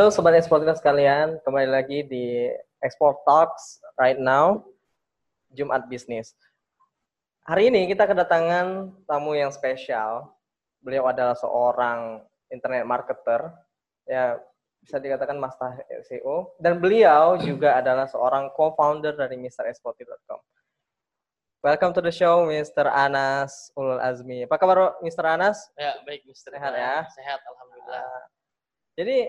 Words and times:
Halo 0.00 0.08
sobat 0.08 0.32
eksportir 0.32 0.72
sekalian, 0.72 1.44
kembali 1.44 1.68
lagi 1.68 2.00
di 2.00 2.48
Export 2.80 3.20
Talks 3.20 3.84
right 4.00 4.16
now, 4.16 4.64
Jumat 5.52 5.92
Bisnis. 5.92 6.32
Hari 7.44 7.68
ini 7.68 7.84
kita 7.84 8.08
kedatangan 8.08 8.96
tamu 9.04 9.36
yang 9.36 9.52
spesial. 9.52 10.32
Beliau 10.80 11.04
adalah 11.04 11.36
seorang 11.36 12.24
internet 12.48 12.88
marketer, 12.88 13.52
ya 14.08 14.40
bisa 14.80 14.96
dikatakan 14.96 15.36
master 15.36 15.84
SEO, 16.08 16.56
dan 16.56 16.80
beliau 16.80 17.36
juga 17.36 17.76
adalah 17.76 18.08
seorang 18.08 18.48
co-founder 18.56 19.12
dari 19.12 19.36
MrExportir.com. 19.36 20.40
Welcome 21.60 21.92
to 21.92 22.00
the 22.00 22.14
show, 22.16 22.48
Mr. 22.48 22.88
Anas 22.88 23.68
Ulul 23.76 24.00
Azmi. 24.00 24.48
Apa 24.48 24.56
kabar, 24.56 24.96
Mr. 25.04 25.28
Anas? 25.28 25.68
Ya, 25.76 26.00
baik, 26.08 26.24
Mr. 26.24 26.56
Sehat 26.56 26.72
ya? 26.72 27.04
Sehat, 27.12 27.44
Alhamdulillah. 27.44 28.00
Uh, 28.00 28.24
jadi, 28.96 29.28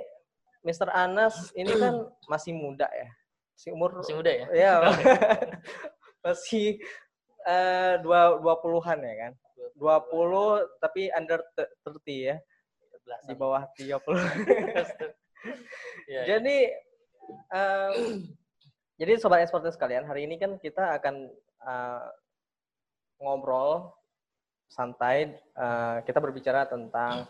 Mr. 0.62 0.90
Anas 0.94 1.50
ini 1.58 1.74
kan 1.74 2.06
masih 2.30 2.54
muda 2.54 2.86
ya? 2.92 3.10
Masih 3.58 3.70
umur... 3.74 3.90
Masih 3.98 4.16
muda 4.18 4.32
ya? 4.32 4.46
Ya, 4.64 4.74
masih 6.26 6.78
uh, 7.46 7.94
dua, 8.06 8.38
dua 8.38 8.56
puluhan 8.62 9.02
ya 9.02 9.16
kan? 9.28 9.34
Dua 9.78 9.98
puluh, 10.06 10.62
tapi 10.78 11.10
under 11.18 11.42
30 11.58 12.30
ya? 12.30 12.38
Di 13.26 13.34
bawah 13.34 13.66
30. 13.74 13.98
ya, 16.14 16.22
jadi, 16.30 16.58
ya. 16.70 16.78
Um, 17.50 18.30
jadi 19.02 19.18
Sobat 19.18 19.42
Eksporter 19.42 19.74
sekalian, 19.74 20.06
hari 20.06 20.30
ini 20.30 20.38
kan 20.38 20.62
kita 20.62 21.02
akan 21.02 21.34
uh, 21.66 22.06
ngobrol 23.18 23.98
santai 24.72 25.36
uh, 25.60 26.00
kita 26.08 26.24
berbicara 26.24 26.64
tentang 26.66 27.28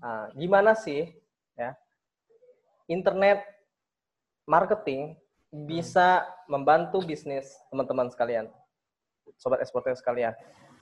uh, 0.00 0.26
gimana 0.32 0.72
sih 0.72 1.04
internet 2.88 3.44
marketing 4.48 5.14
bisa 5.48 6.24
membantu 6.48 7.04
bisnis 7.04 7.52
teman-teman 7.68 8.08
sekalian 8.08 8.48
sobat 9.36 9.60
eksporter 9.62 9.94
sekalian 9.96 10.32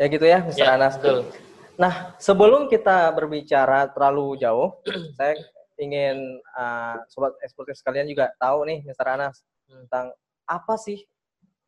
ya 0.01 0.07
gitu 0.07 0.25
ya 0.27 0.43
Mr. 0.43 0.65
Ya, 0.65 0.75
Anas 0.79 0.97
betul. 0.99 1.29
nah 1.77 2.15
sebelum 2.17 2.71
kita 2.71 3.13
berbicara 3.13 3.91
terlalu 3.91 4.39
jauh 4.41 4.81
saya 5.19 5.37
ingin 5.77 6.41
uh, 6.57 7.03
sobat 7.11 7.37
eksporter 7.45 7.77
sekalian 7.77 8.09
juga 8.09 8.33
tahu 8.41 8.65
nih 8.65 8.87
Mr. 8.87 9.07
Anas 9.07 9.45
hmm. 9.69 9.87
tentang 9.87 10.07
apa 10.47 10.75
sih 10.79 11.05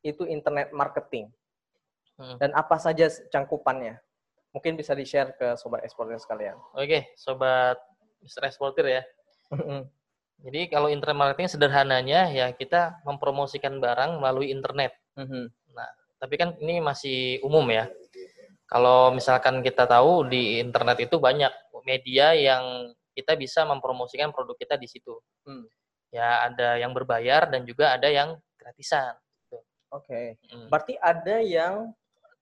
itu 0.06 0.22
internet 0.24 0.70
marketing 0.70 1.28
Hmm. 2.18 2.36
Dan 2.42 2.50
apa 2.52 2.76
saja 2.82 3.06
cangkupannya? 3.30 3.94
Mungkin 4.50 4.74
bisa 4.74 4.92
di-share 4.92 5.38
ke 5.38 5.54
sobat 5.54 5.86
eksportir 5.86 6.18
sekalian. 6.18 6.58
Oke, 6.74 7.14
sobat 7.14 7.78
Mr. 8.26 8.50
Eksportir 8.50 8.86
ya. 8.90 9.02
Hmm. 10.38 10.44
Jadi 10.46 10.60
kalau 10.70 10.88
internet 10.88 11.18
marketing 11.18 11.50
sederhananya 11.50 12.30
ya 12.30 12.54
kita 12.54 13.02
mempromosikan 13.02 13.82
barang 13.82 14.22
melalui 14.22 14.54
internet. 14.54 14.94
Hmm. 15.18 15.50
Nah, 15.74 15.90
tapi 16.22 16.38
kan 16.38 16.54
ini 16.62 16.78
masih 16.78 17.42
umum 17.42 17.66
ya. 17.68 17.90
Kalau 18.68 19.10
misalkan 19.10 19.64
kita 19.64 19.88
tahu 19.88 20.28
di 20.28 20.62
internet 20.62 21.00
itu 21.02 21.16
banyak 21.18 21.50
media 21.82 22.36
yang 22.36 22.92
kita 23.16 23.34
bisa 23.34 23.66
mempromosikan 23.66 24.30
produk 24.30 24.54
kita 24.54 24.78
di 24.78 24.86
situ. 24.86 25.18
Hmm. 25.42 25.66
Ya 26.14 26.46
ada 26.46 26.78
yang 26.78 26.94
berbayar 26.94 27.50
dan 27.50 27.66
juga 27.66 27.98
ada 27.98 28.06
yang 28.06 28.38
gratisan. 28.54 29.18
Oke. 29.50 30.06
Okay. 30.06 30.26
Hmm. 30.52 30.68
Berarti 30.70 30.94
ada 31.00 31.36
yang 31.42 31.74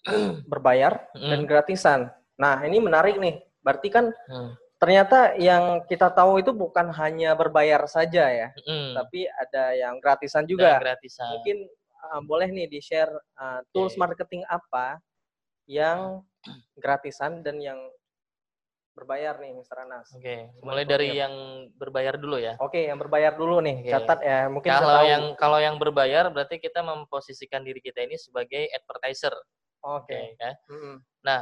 berbayar 0.50 1.10
mm. 1.14 1.30
dan 1.30 1.40
gratisan. 1.46 2.00
Nah, 2.38 2.62
ini 2.62 2.78
menarik 2.78 3.18
nih. 3.18 3.42
Berarti 3.62 3.88
kan 3.90 4.10
mm. 4.10 4.50
Ternyata 4.76 5.32
yang 5.40 5.84
kita 5.88 6.12
tahu 6.12 6.40
itu 6.44 6.52
bukan 6.52 6.92
hanya 6.92 7.32
berbayar 7.32 7.80
saja 7.88 8.28
ya, 8.28 8.48
mm. 8.52 8.92
tapi 8.92 9.24
ada 9.24 9.64
yang 9.72 9.94
gratisan 9.98 10.44
juga. 10.44 10.76
gratisan. 10.76 11.32
Mungkin 11.40 11.58
uh, 12.12 12.20
boleh 12.24 12.48
nih 12.52 12.68
di-share 12.68 13.12
uh, 13.40 13.64
tools 13.72 13.96
okay. 13.96 14.00
marketing 14.00 14.42
apa 14.46 15.00
yang 15.66 16.22
gratisan 16.78 17.40
dan 17.40 17.58
yang 17.58 17.80
berbayar 18.96 19.36
nih, 19.36 19.52
Mr. 19.52 19.84
Anas. 19.84 20.08
Oke, 20.16 20.24
okay. 20.24 20.40
mulai 20.64 20.88
dari 20.88 21.12
yang 21.12 21.68
berbayar 21.76 22.16
dulu 22.16 22.40
ya. 22.40 22.56
Oke, 22.56 22.80
okay, 22.80 22.82
yang 22.88 22.96
berbayar 22.96 23.36
dulu 23.36 23.60
nih. 23.60 23.84
Okay. 23.84 23.92
Catat 23.92 24.20
ya, 24.24 24.40
mungkin 24.48 24.72
kalau 24.72 25.02
yang 25.04 25.24
kalau 25.36 25.58
yang 25.60 25.76
berbayar 25.76 26.32
berarti 26.32 26.56
kita 26.56 26.80
memposisikan 26.80 27.60
diri 27.60 27.84
kita 27.84 28.04
ini 28.08 28.16
sebagai 28.16 28.72
advertiser. 28.72 29.36
Oke. 29.84 30.08
Okay. 30.08 30.24
Ya. 30.40 30.52
Mm-hmm. 30.72 30.94
Nah, 31.28 31.40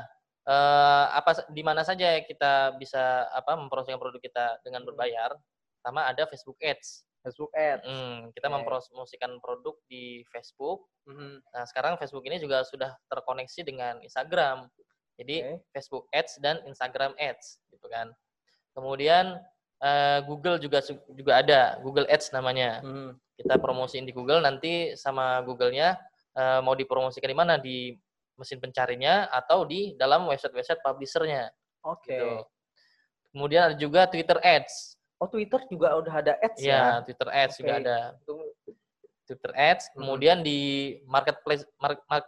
eh, 0.49 1.07
apa 1.13 1.49
di 1.49 1.63
mana 1.65 1.83
saja 1.85 2.21
kita 2.25 2.77
bisa 2.77 3.29
apa 3.33 3.57
mempromosikan 3.57 4.01
produk 4.01 4.21
kita 4.21 4.61
dengan 4.65 4.85
berbayar? 4.85 5.37
Pertama 5.81 6.09
ada 6.09 6.25
Facebook 6.29 6.57
Ads. 6.65 7.05
Facebook 7.25 7.53
Ads. 7.57 7.89
Hmm, 7.89 8.29
kita 8.37 8.53
okay. 8.53 8.55
mempromosikan 8.61 9.33
produk 9.41 9.77
di 9.89 10.21
Facebook. 10.29 10.85
Mm-hmm. 11.09 11.33
Nah, 11.57 11.65
sekarang 11.65 11.97
Facebook 11.97 12.25
ini 12.29 12.37
juga 12.37 12.61
sudah 12.69 12.93
terkoneksi 13.09 13.61
dengan 13.65 13.97
Instagram. 14.05 14.69
Jadi 15.17 15.37
okay. 15.41 15.57
Facebook 15.73 16.05
Ads 16.13 16.41
dan 16.45 16.61
Instagram 16.69 17.17
Ads, 17.17 17.65
gitu 17.73 17.87
kan. 17.89 18.13
Kemudian 18.77 19.41
uh, 19.81 20.19
Google 20.29 20.61
juga 20.61 20.85
juga 21.17 21.33
ada 21.41 21.81
Google 21.81 22.05
Ads 22.13 22.37
namanya. 22.37 22.85
Mm. 22.85 23.17
Kita 23.41 23.57
promosiin 23.59 24.05
di 24.05 24.13
Google 24.13 24.45
nanti 24.45 24.95
sama 24.95 25.41
Google-nya 25.43 25.99
uh, 26.37 26.61
mau 26.61 26.77
dipromosikan 26.77 27.31
di 27.31 27.39
mana 27.39 27.55
di 27.59 27.95
mesin 28.35 28.59
pencarinya 28.59 29.31
atau 29.31 29.63
di 29.67 29.95
dalam 29.95 30.27
website-website 30.27 30.83
publishernya. 30.83 31.51
Oke. 31.87 32.11
Okay. 32.11 32.19
Gitu. 32.19 32.31
Kemudian 33.35 33.63
ada 33.71 33.77
juga 33.77 34.07
Twitter 34.07 34.39
Ads. 34.39 34.95
Oh 35.19 35.31
Twitter 35.31 35.63
juga 35.71 35.95
udah 35.99 36.15
ada 36.21 36.33
ads 36.43 36.61
ya? 36.61 36.69
Ya 36.69 36.85
Twitter 37.07 37.29
Ads 37.31 37.55
okay. 37.55 37.61
juga 37.63 37.73
ada. 37.81 37.99
Twitter 39.25 39.53
Ads. 39.57 39.85
Hmm. 39.89 39.95
Kemudian 40.03 40.39
di 40.45 40.61
marketplace 41.07 41.65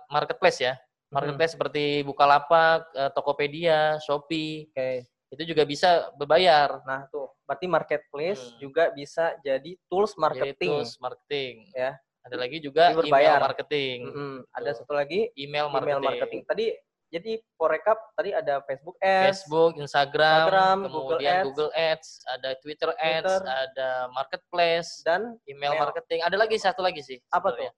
marketplace 0.09 0.59
ya. 0.62 0.75
Marketplace 1.12 1.55
hmm. 1.55 1.59
seperti 1.62 1.84
Bukalapak, 2.03 2.91
eh, 2.97 3.11
Tokopedia, 3.15 4.03
Shopee. 4.03 4.67
Oke. 4.71 4.75
Okay. 4.75 4.97
Itu 5.31 5.43
juga 5.43 5.62
bisa 5.67 6.11
berbayar. 6.19 6.83
Nah 6.87 7.06
tuh, 7.11 7.31
berarti 7.47 7.67
marketplace 7.67 8.43
hmm. 8.43 8.59
juga 8.59 8.91
bisa 8.94 9.34
jadi 9.43 9.75
tools 9.91 10.15
marketing. 10.19 10.55
Jadi 10.56 10.67
tools 10.83 10.93
marketing. 10.99 11.55
Ya. 11.75 11.99
Ada 12.26 12.37
lagi 12.42 12.59
juga 12.59 12.91
email 12.91 13.38
marketing. 13.38 13.98
Mm 14.10 14.12
-hmm. 14.12 14.34
Ada 14.50 14.70
satu 14.82 14.92
lagi 14.98 15.31
email 15.38 15.70
marketing. 15.70 15.94
email 15.94 16.03
marketing. 16.03 16.41
Tadi 16.42 16.66
jadi 17.06 17.38
for 17.54 17.70
recap 17.70 17.94
tadi 18.19 18.34
ada 18.34 18.59
Facebook 18.66 18.98
Ads, 18.98 19.47
Facebook, 19.47 19.78
Instagram, 19.78 20.50
Instagram 20.50 20.78
kemudian 20.91 21.06
Google 21.06 21.22
Ads, 21.22 21.47
Google 21.47 21.72
Ads, 21.72 22.09
ada 22.26 22.50
Twitter 22.59 22.91
Ads, 22.98 23.22
Twitter, 23.22 23.41
ada 23.47 23.88
Marketplace 24.10 24.91
dan 25.06 25.38
email, 25.47 25.78
email 25.78 25.87
marketing. 25.87 26.20
Ada 26.26 26.37
lagi 26.37 26.56
satu 26.59 26.82
lagi 26.82 27.06
sih. 27.06 27.22
Apa 27.31 27.54
tuh? 27.54 27.70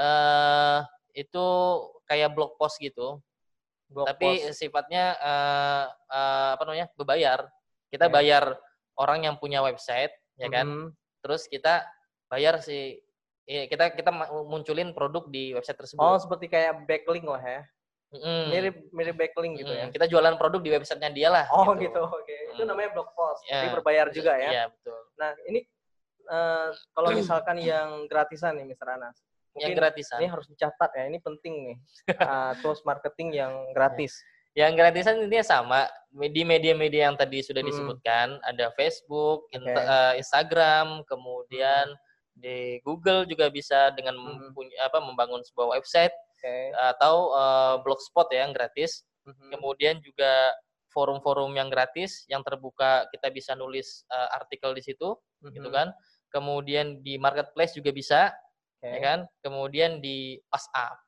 Uh, 0.00 0.80
itu 1.12 1.46
kayak 2.08 2.32
blog 2.32 2.56
post 2.56 2.80
gitu. 2.80 3.20
Blog 3.92 4.08
Tapi 4.08 4.48
post. 4.48 4.56
sifatnya 4.56 5.12
uh, 5.20 5.84
uh, 6.08 6.50
apa 6.56 6.62
namanya? 6.64 6.88
berbayar. 6.96 7.52
Kita 7.92 8.08
okay. 8.08 8.14
bayar 8.16 8.56
orang 8.96 9.28
yang 9.28 9.36
punya 9.36 9.60
website, 9.60 10.16
ya 10.40 10.48
kan? 10.48 10.64
Mm 10.64 10.76
-hmm. 10.88 10.88
Terus 11.20 11.44
kita 11.52 11.84
bayar 12.32 12.64
si 12.64 12.96
Iya, 12.96 13.09
kita 13.50 13.84
kita 13.98 14.10
munculin 14.46 14.94
produk 14.94 15.26
di 15.26 15.50
website 15.50 15.78
tersebut. 15.78 15.98
Oh, 15.98 16.14
seperti 16.22 16.46
kayak 16.46 16.86
backlink 16.86 17.26
lah 17.26 17.42
ya. 17.42 17.62
Mm. 18.10 18.44
Mirip 18.50 18.76
mirip 18.94 19.16
backlink 19.18 19.54
gitu 19.58 19.70
mm. 19.74 19.78
ya. 19.78 19.84
Kita 19.90 20.06
jualan 20.06 20.34
produk 20.38 20.60
di 20.62 20.70
websitenya 20.70 21.10
dia 21.10 21.28
lah. 21.30 21.46
Oh 21.50 21.74
gitu, 21.74 21.90
gitu. 21.90 22.02
oke. 22.06 22.22
Okay. 22.22 22.38
Mm. 22.46 22.54
Itu 22.54 22.62
namanya 22.66 22.88
blog 22.94 23.10
post. 23.14 23.42
Yeah. 23.46 23.66
Jadi 23.66 23.68
berbayar 23.74 24.06
juga 24.14 24.32
ya. 24.38 24.50
Iya 24.50 24.64
betul. 24.70 25.00
Nah 25.18 25.30
ini 25.50 25.60
uh, 26.30 26.68
kalau 26.94 27.10
misalkan 27.10 27.56
yang 27.58 28.06
gratisan 28.06 28.54
nih, 28.54 28.66
Mr. 28.70 28.86
Anas. 28.86 29.18
Mungkin 29.50 29.66
yang 29.66 29.78
gratisan. 29.78 30.18
Ini 30.22 30.30
harus 30.30 30.46
dicatat 30.46 30.90
ya. 30.94 31.04
Ini 31.10 31.18
penting 31.18 31.54
nih. 31.66 31.76
Uh, 32.22 32.52
tools 32.62 32.82
marketing 32.86 33.34
yang 33.34 33.52
gratis. 33.74 34.14
Yang 34.50 34.82
gratisan 34.82 35.22
intinya 35.22 35.46
sama 35.46 35.80
di 36.10 36.42
media-media 36.42 37.06
yang 37.06 37.14
tadi 37.14 37.38
sudah 37.38 37.62
hmm. 37.62 37.70
disebutkan 37.70 38.34
ada 38.42 38.74
Facebook, 38.74 39.46
okay. 39.46 39.62
uh, 39.62 40.18
Instagram, 40.18 41.06
kemudian 41.06 41.86
hmm 41.86 42.09
di 42.40 42.80
Google 42.82 43.28
juga 43.28 43.52
bisa 43.52 43.92
dengan 43.92 44.16
hmm. 44.16 44.56
punya 44.56 44.88
apa 44.88 44.98
membangun 44.98 45.44
sebuah 45.44 45.78
website 45.78 46.12
okay. 46.40 46.72
atau 46.96 47.36
uh, 47.36 47.74
blogspot 47.84 48.32
ya 48.32 48.48
yang 48.48 48.56
gratis. 48.56 49.04
Hmm. 49.28 49.52
Kemudian 49.52 50.00
juga 50.00 50.56
forum-forum 50.90 51.54
yang 51.54 51.70
gratis 51.70 52.26
yang 52.26 52.42
terbuka 52.42 53.06
kita 53.14 53.30
bisa 53.30 53.54
nulis 53.54 54.02
uh, 54.10 54.34
artikel 54.34 54.74
di 54.74 54.82
situ 54.82 55.14
hmm. 55.44 55.52
gitu 55.54 55.68
kan. 55.68 55.92
Kemudian 56.32 57.04
di 57.04 57.20
marketplace 57.20 57.76
juga 57.76 57.92
bisa 57.92 58.32
okay. 58.80 58.96
ya 58.96 58.98
kan. 59.04 59.18
Kemudian 59.44 60.00
di 60.00 60.40
WhatsApp. 60.48 60.98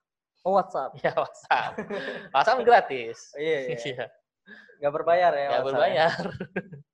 Oh 0.44 0.55
WhatsApp. 0.58 0.93
Ya 1.05 1.12
WhatsApp. 1.17 1.73
WhatsApp 2.34 2.61
gratis. 2.62 3.32
iya, 3.40 3.73
iya. 3.73 3.79
iya. 3.79 4.06
Gak 4.82 4.93
berbayar 4.93 5.32
ya. 5.32 5.49
Gak 5.58 5.67
berbayar. 5.67 6.23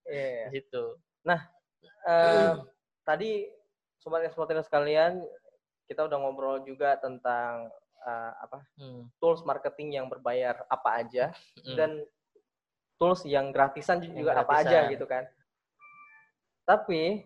Iya. 0.05 0.45
gitu. 0.57 1.01
Nah, 1.25 1.41
uh, 2.05 2.65
tadi 3.05 3.49
sobat 4.09 4.25
eksportir 4.25 4.57
sekalian, 4.65 5.21
kita 5.85 6.09
udah 6.09 6.17
ngobrol 6.17 6.65
juga 6.65 6.97
tentang 6.97 7.69
uh, 8.09 8.33
apa 8.41 8.65
hmm. 8.81 9.13
tools 9.21 9.45
marketing 9.45 10.01
yang 10.01 10.09
berbayar 10.09 10.65
apa 10.73 11.05
aja 11.05 11.29
hmm. 11.61 11.77
dan 11.77 11.91
tools 12.97 13.29
yang 13.29 13.53
gratisan 13.53 14.01
juga 14.01 14.33
yang 14.33 14.41
apa 14.49 14.53
aja 14.65 14.89
gitu 14.89 15.05
kan. 15.05 15.29
Tapi 16.65 17.21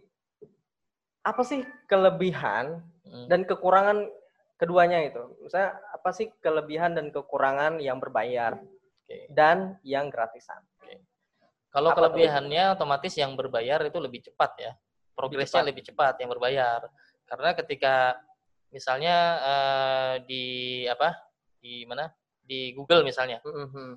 apa 1.22 1.42
sih 1.46 1.62
kelebihan 1.86 2.82
hmm. 3.06 3.30
dan 3.30 3.46
kekurangan 3.46 4.10
keduanya 4.58 5.06
itu? 5.06 5.22
Misalnya 5.38 5.78
apa 5.94 6.10
sih 6.10 6.34
kelebihan 6.42 6.98
dan 6.98 7.14
kekurangan 7.14 7.78
yang 7.78 8.02
berbayar 8.02 8.58
okay. 8.58 9.30
dan 9.30 9.78
yang 9.86 10.10
gratisan? 10.10 10.58
Okay. 10.82 10.98
Kalau 11.70 11.94
apa 11.94 12.10
kelebihannya 12.10 12.62
itu? 12.70 12.74
otomatis 12.74 13.14
yang 13.14 13.38
berbayar 13.38 13.86
itu 13.86 13.98
lebih 14.02 14.26
cepat 14.26 14.50
ya, 14.58 14.72
progresnya 15.12 15.62
lebih 15.64 15.84
cepat. 15.84 16.14
lebih 16.14 16.14
cepat 16.14 16.14
yang 16.20 16.30
berbayar. 16.30 16.80
Karena 17.28 17.50
ketika 17.56 17.94
misalnya 18.72 19.16
uh, 19.40 20.14
di 20.24 20.44
apa 20.88 21.16
di 21.60 21.84
mana 21.86 22.10
di 22.42 22.74
Google 22.74 23.06
misalnya, 23.06 23.38
mm 23.44 23.66
-hmm. 23.70 23.90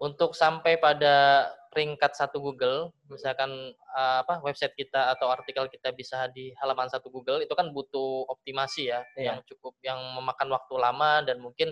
untuk 0.00 0.32
sampai 0.32 0.80
pada 0.80 1.46
peringkat 1.70 2.18
satu 2.18 2.42
Google, 2.42 2.90
misalkan 3.06 3.50
uh, 3.94 4.26
apa 4.26 4.42
website 4.42 4.74
kita 4.74 5.14
atau 5.14 5.30
artikel 5.30 5.70
kita 5.70 5.94
bisa 5.94 6.26
di 6.34 6.50
halaman 6.58 6.90
satu 6.90 7.12
Google, 7.12 7.44
itu 7.44 7.54
kan 7.54 7.70
butuh 7.70 8.26
optimasi 8.26 8.90
ya, 8.90 9.06
yeah. 9.14 9.34
yang 9.34 9.38
cukup 9.46 9.78
yang 9.86 10.00
memakan 10.18 10.50
waktu 10.50 10.74
lama 10.74 11.22
dan 11.22 11.38
mungkin 11.38 11.70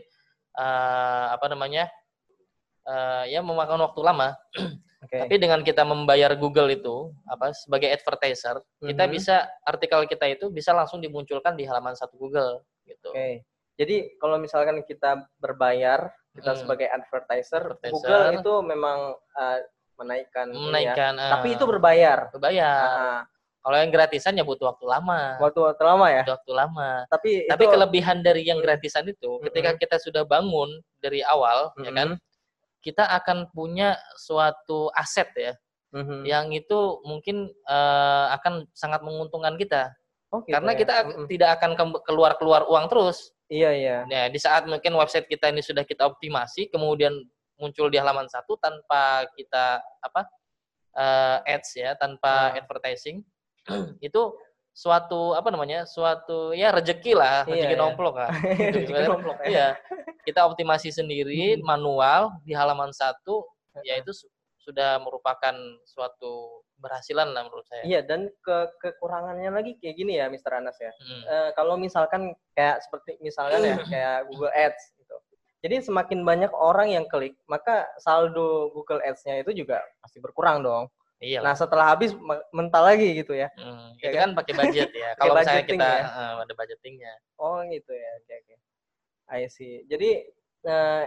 uh, 0.55 1.35
apa 1.35 1.51
namanya 1.51 1.91
uh, 2.89 3.25
ya 3.29 3.45
memakan 3.45 3.85
waktu 3.85 4.01
lama. 4.03 4.29
Okay. 4.99 5.25
Tapi 5.25 5.39
dengan 5.39 5.63
kita 5.63 5.87
membayar 5.87 6.35
Google 6.35 6.75
itu 6.75 7.15
apa 7.31 7.55
sebagai 7.55 7.87
advertiser, 7.87 8.59
mm-hmm. 8.59 8.89
kita 8.91 9.05
bisa 9.07 9.37
artikel 9.63 10.03
kita 10.11 10.27
itu 10.27 10.51
bisa 10.51 10.75
langsung 10.75 10.99
dimunculkan 10.99 11.55
di 11.55 11.63
halaman 11.63 11.95
satu 11.95 12.19
Google 12.19 12.67
gitu. 12.83 13.15
Oke. 13.15 13.17
Okay. 13.17 13.35
Jadi 13.79 13.97
kalau 14.19 14.43
misalkan 14.43 14.83
kita 14.83 15.23
berbayar, 15.39 16.11
kita 16.35 16.51
hmm. 16.51 16.61
sebagai 16.67 16.91
advertiser, 16.91 17.79
advertiser, 17.79 17.95
Google 17.95 18.43
itu 18.43 18.55
memang 18.67 18.99
uh, 19.39 19.59
menaikkan 19.99 20.47
menaikkan 20.55 21.13
ya. 21.19 21.25
uh, 21.27 21.31
tapi 21.39 21.59
itu 21.59 21.65
berbayar 21.67 22.31
berbayar 22.31 22.87
uh, 22.87 23.21
kalau 23.59 23.77
yang 23.83 23.91
gratisan 23.91 24.39
ya 24.39 24.47
butuh 24.47 24.71
waktu 24.71 24.87
lama 24.87 25.37
waktu 25.43 25.59
waktu 25.59 25.83
lama 25.83 26.07
ya 26.07 26.23
butuh 26.23 26.37
waktu 26.39 26.53
lama 26.55 26.91
tapi 27.11 27.31
tapi 27.51 27.65
itu... 27.67 27.73
kelebihan 27.75 28.19
dari 28.23 28.43
yang 28.47 28.63
gratisan 28.63 29.05
itu 29.11 29.43
ketika 29.51 29.75
kita 29.75 29.97
sudah 29.99 30.23
bangun 30.23 30.71
dari 31.03 31.21
awal 31.27 31.75
mm-hmm. 31.75 31.85
ya 31.85 31.91
kan 31.93 32.09
kita 32.85 33.05
akan 33.05 33.51
punya 33.51 33.99
suatu 34.15 34.89
aset 34.95 35.29
ya 35.35 35.53
mm-hmm. 35.95 36.21
yang 36.25 36.47
itu 36.55 37.03
mungkin 37.05 37.51
uh, 37.67 38.33
akan 38.39 38.69
sangat 38.77 39.03
menguntungkan 39.03 39.59
kita 39.59 39.93
oh, 40.31 40.43
gitu 40.47 40.55
karena 40.55 40.73
ya? 40.75 40.79
kita 40.79 40.95
mm-hmm. 41.05 41.27
tidak 41.29 41.51
akan 41.61 41.71
keluar 42.07 42.33
keluar 42.39 42.63
uang 42.69 42.87
terus 42.87 43.35
iya 43.51 43.71
iya 43.75 43.97
nah 44.07 44.27
di 44.31 44.39
saat 44.39 44.65
mungkin 44.69 44.95
website 44.95 45.27
kita 45.27 45.51
ini 45.51 45.65
sudah 45.65 45.83
kita 45.83 46.07
optimasi 46.07 46.71
kemudian 46.71 47.15
muncul 47.59 47.91
di 47.91 47.99
halaman 47.99 48.31
satu 48.31 48.55
tanpa 48.63 49.27
kita 49.35 49.83
apa 49.83 50.23
uh, 50.95 51.39
ads 51.43 51.75
ya 51.75 51.99
tanpa 51.99 52.55
uh. 52.55 52.59
advertising 52.59 53.27
itu 54.07 54.23
suatu 54.79 55.35
apa 55.35 55.51
namanya 55.51 55.83
suatu 55.91 56.55
ya 56.55 56.71
rezeki 56.71 57.19
lah 57.19 57.43
iya, 57.51 57.67
rezeki 57.67 57.75
iya, 57.75 57.83
nomplok 57.83 58.15
kan 58.23 58.31
nomplok 59.11 59.39
ya. 59.43 59.47
iya 59.51 59.69
kita 60.23 60.47
optimasi 60.47 60.95
sendiri 60.95 61.59
hmm. 61.59 61.67
manual 61.67 62.39
di 62.47 62.55
halaman 62.55 62.95
satu 62.95 63.43
ya 63.83 63.99
itu 63.99 64.15
sudah 64.63 65.03
merupakan 65.03 65.55
suatu 65.83 66.63
berhasilan 66.79 67.35
lah 67.35 67.43
menurut 67.43 67.67
saya. 67.67 67.83
Iya 67.83 68.07
dan 68.07 68.31
ke 68.39 68.71
kekurangannya 68.79 69.51
lagi 69.51 69.75
kayak 69.83 69.97
gini 69.99 70.21
ya 70.21 70.31
Mr. 70.31 70.63
Anas 70.63 70.79
ya. 70.79 70.95
Hmm. 70.95 71.23
E, 71.27 71.37
kalau 71.59 71.75
misalkan 71.75 72.37
kayak 72.55 72.85
seperti 72.87 73.19
misalkan 73.19 73.67
ya 73.67 73.77
kayak 73.83 74.19
Google 74.31 74.55
Ads 74.55 74.99
jadi 75.59 75.83
semakin 75.83 76.23
banyak 76.23 76.55
orang 76.55 76.95
yang 76.95 77.05
klik, 77.11 77.35
maka 77.51 77.91
saldo 77.99 78.71
Google 78.71 79.03
Ads-nya 79.03 79.43
itu 79.43 79.51
juga 79.51 79.83
pasti 79.99 80.23
berkurang 80.23 80.63
dong. 80.63 80.87
Iya. 81.19 81.43
Nah 81.43 81.55
setelah 81.59 81.95
habis 81.95 82.15
mental 82.55 82.83
lagi 82.87 83.11
gitu 83.19 83.35
ya. 83.35 83.51
Hmm, 83.59 83.99
ya 83.99 84.11
itu 84.11 84.17
kan, 84.19 84.31
kan 84.31 84.39
pakai 84.39 84.55
budget 84.55 84.91
ya. 84.95 85.11
Kalau 85.19 85.35
misalnya 85.35 85.67
kita 85.67 85.89
ya? 85.91 86.05
uh, 86.07 86.35
ada 86.47 86.55
budgetingnya. 86.55 87.13
Oh 87.39 87.59
gitu 87.67 87.93
ya. 87.93 88.11
Oke 88.23 88.25
okay, 88.27 88.37
oke. 88.39 88.55
Okay. 88.55 88.59
I 89.29 89.51
see. 89.51 89.83
Jadi 89.91 90.11
uh, 90.65 91.05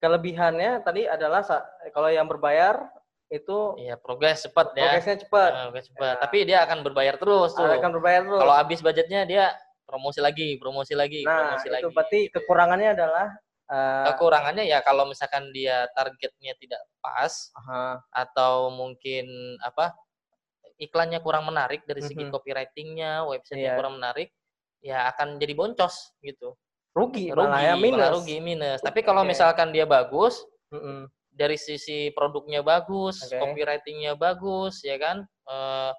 kelebihannya 0.00 0.80
tadi 0.80 1.04
adalah 1.04 1.44
kalau 1.92 2.08
yang 2.08 2.24
berbayar 2.24 2.88
itu 3.30 3.78
Iya, 3.78 3.94
progres 4.00 4.42
cepat 4.42 4.74
ya. 4.74 4.90
Progresnya 4.90 5.16
cepat. 5.22 5.50
Uh, 5.52 5.62
progres 5.68 5.86
cepat. 5.92 6.14
Ya. 6.16 6.20
Tapi 6.24 6.38
dia 6.48 6.58
akan 6.66 6.78
berbayar 6.82 7.14
terus 7.20 7.54
tuh. 7.54 7.68
Akan 7.68 7.92
berbayar 7.94 8.26
terus. 8.26 8.40
Kalau 8.42 8.54
habis 8.56 8.80
budgetnya 8.80 9.22
dia 9.28 9.44
promosi 9.86 10.18
lagi, 10.22 10.54
promosi 10.56 10.94
lagi, 10.94 11.26
nah, 11.26 11.58
promosi 11.58 11.66
itu 11.66 11.74
lagi. 11.74 11.90
berarti 11.90 12.20
kekurangannya 12.30 12.90
adalah 12.94 13.26
Uh, 13.70 14.02
Kekurangannya 14.02 14.66
ya 14.66 14.82
kalau 14.82 15.06
misalkan 15.06 15.54
dia 15.54 15.86
targetnya 15.94 16.58
tidak 16.58 16.82
pas 16.98 17.54
uh, 17.54 18.02
atau 18.10 18.66
mungkin 18.74 19.30
apa 19.62 19.94
iklannya 20.74 21.22
kurang 21.22 21.46
menarik 21.46 21.86
dari 21.86 22.02
segi 22.02 22.26
uh-huh. 22.26 22.34
copywritingnya, 22.34 23.22
websitenya 23.30 23.70
yeah. 23.70 23.78
kurang 23.78 24.00
menarik, 24.00 24.34
ya 24.82 25.06
akan 25.14 25.38
jadi 25.38 25.52
boncos 25.54 26.16
gitu. 26.24 26.56
Rugi, 26.96 27.30
rugi 27.30 27.46
malah 27.46 27.62
ya 27.62 27.74
minus. 27.78 28.00
Malah 28.00 28.12
rugi 28.18 28.36
minus. 28.42 28.80
Tapi 28.82 29.00
kalau 29.06 29.22
okay. 29.22 29.30
misalkan 29.36 29.70
dia 29.70 29.86
bagus, 29.86 30.42
uh-uh. 30.74 31.06
dari 31.30 31.54
sisi 31.54 32.10
produknya 32.10 32.66
bagus, 32.66 33.22
okay. 33.22 33.38
copywritingnya 33.38 34.18
bagus, 34.18 34.82
ya 34.82 34.98
kan, 34.98 35.22
uh, 35.46 35.94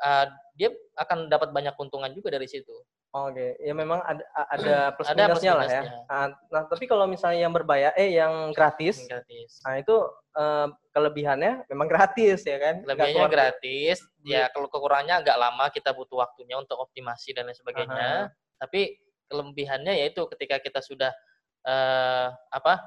uh, 0.00 0.26
dia 0.56 0.72
akan 0.96 1.28
dapat 1.28 1.52
banyak 1.52 1.76
keuntungan 1.76 2.14
juga 2.16 2.32
dari 2.32 2.48
situ. 2.48 2.72
Oke, 3.16 3.32
okay. 3.32 3.50
ya 3.64 3.72
memang 3.72 4.04
ada 4.04 4.20
ada 4.52 4.76
plus 4.92 5.08
ada 5.08 5.32
minusnya 5.32 5.56
plus 5.56 5.60
lah 5.64 5.68
ya. 5.72 5.82
Nah, 6.04 6.26
nah, 6.52 6.62
tapi 6.68 6.84
kalau 6.84 7.08
misalnya 7.08 7.48
yang 7.48 7.54
berbayar, 7.56 7.96
eh 7.96 8.12
yang 8.12 8.52
gratis, 8.52 9.08
gratis. 9.08 9.56
nah 9.64 9.80
itu 9.80 9.96
eh, 10.36 10.68
kelebihannya 10.92 11.64
memang 11.72 11.88
gratis 11.88 12.44
ya 12.44 12.60
kan? 12.60 12.84
Kelebihannya 12.84 13.24
gratis, 13.32 14.04
ya 14.20 14.28
iya. 14.28 14.42
kalau 14.52 14.68
kekurangannya 14.68 15.24
agak 15.24 15.36
lama 15.40 15.64
kita 15.72 15.96
butuh 15.96 16.28
waktunya 16.28 16.60
untuk 16.60 16.76
optimasi 16.76 17.32
dan 17.32 17.48
lain 17.48 17.56
sebagainya. 17.56 18.28
-huh. 18.28 18.60
Tapi 18.60 19.00
kelebihannya 19.32 19.96
yaitu 19.96 20.20
ketika 20.36 20.60
kita 20.60 20.84
sudah 20.84 21.16
eh, 21.64 22.28
apa 22.52 22.84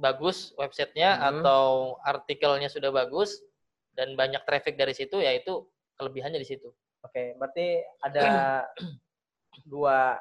bagus 0.00 0.56
websitenya 0.56 1.12
hmm. 1.12 1.44
atau 1.44 1.98
artikelnya 2.08 2.72
sudah 2.72 2.88
bagus 2.88 3.36
dan 3.92 4.16
banyak 4.16 4.40
traffic 4.48 4.80
dari 4.80 4.96
situ, 4.96 5.20
ya 5.20 5.36
itu 5.36 5.68
kelebihannya 6.00 6.40
di 6.40 6.48
situ. 6.48 6.72
Oke, 7.04 7.12
okay, 7.12 7.26
berarti 7.36 7.66
ada 8.00 8.24
dua 9.66 10.18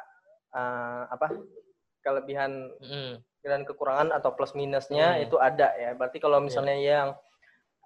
uh, 0.53 1.03
apa 1.11 1.37
kelebihan 2.01 2.71
mm. 2.79 3.19
dan 3.43 3.67
kekurangan 3.67 4.15
atau 4.15 4.31
plus 4.31 4.55
minusnya 4.55 5.19
mm. 5.19 5.23
itu 5.27 5.35
ada 5.37 5.75
ya. 5.75 5.91
Berarti 5.93 6.17
kalau 6.23 6.39
misalnya 6.39 6.77
yeah. 6.77 6.85
yang 6.87 7.07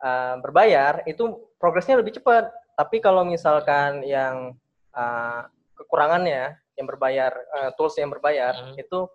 uh, 0.05 0.35
berbayar 0.39 1.01
itu 1.09 1.49
progresnya 1.57 1.97
lebih 1.97 2.21
cepat. 2.21 2.49
Tapi 2.77 3.01
kalau 3.01 3.25
misalkan 3.25 4.05
yang 4.05 4.55
uh, 4.93 5.41
kekurangannya 5.75 6.57
yang 6.77 6.87
berbayar 6.87 7.33
uh, 7.33 7.71
tools 7.75 7.97
yang 7.97 8.09
berbayar 8.13 8.73
mm. 8.73 8.79
itu 8.79 9.09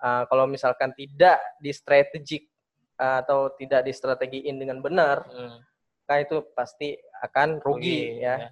uh, 0.00 0.22
kalau 0.28 0.44
misalkan 0.44 0.92
tidak 0.94 1.40
di 1.58 1.72
strategik 1.72 2.48
uh, 3.00 3.24
atau 3.24 3.52
tidak 3.56 3.88
di 3.88 3.92
strategiin 3.92 4.56
dengan 4.60 4.78
benar, 4.80 5.24
mm. 5.28 5.58
kan 6.06 6.18
itu 6.22 6.44
pasti 6.52 6.94
akan 7.22 7.60
rugi, 7.60 8.18
rugi 8.18 8.22
ya. 8.22 8.36
ya 8.48 8.50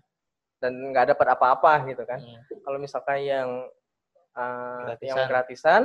dan 0.61 0.93
nggak 0.93 1.17
dapat 1.17 1.27
apa-apa 1.35 1.73
gitu 1.89 2.05
kan. 2.05 2.21
Hmm. 2.21 2.61
Kalau 2.63 2.79
misalkan 2.79 3.25
yang 3.25 3.49
uh, 4.37 4.93
gratisan. 4.93 5.09
yang 5.09 5.19
gratisan 5.27 5.83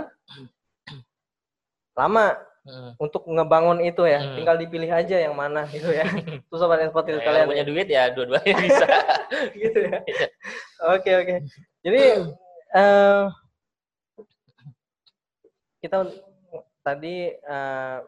lama 1.95 2.35
hmm. 2.67 2.91
untuk 2.99 3.23
ngebangun 3.23 3.79
itu 3.79 4.03
ya, 4.03 4.19
hmm. 4.19 4.35
tinggal 4.35 4.59
dipilih 4.59 4.91
aja 4.91 5.15
yang 5.15 5.33
mana 5.33 5.63
gitu 5.71 5.87
ya. 5.89 6.03
Tuh 6.51 6.59
sobat 6.59 6.83
ekspor 6.83 7.07
ya, 7.07 7.23
kalian 7.23 7.47
punya 7.47 7.63
ya. 7.63 7.69
duit 7.71 7.87
ya 7.87 8.03
dua-duanya 8.11 8.55
bisa. 8.59 8.85
gitu 9.63 9.79
ya. 9.79 9.97
Oke 10.91 11.11
oke. 11.15 11.23
Okay. 11.23 11.39
Jadi 11.87 12.03
uh, 12.75 13.31
kita 15.81 15.97
tadi 16.83 17.31
uh, 17.47 18.03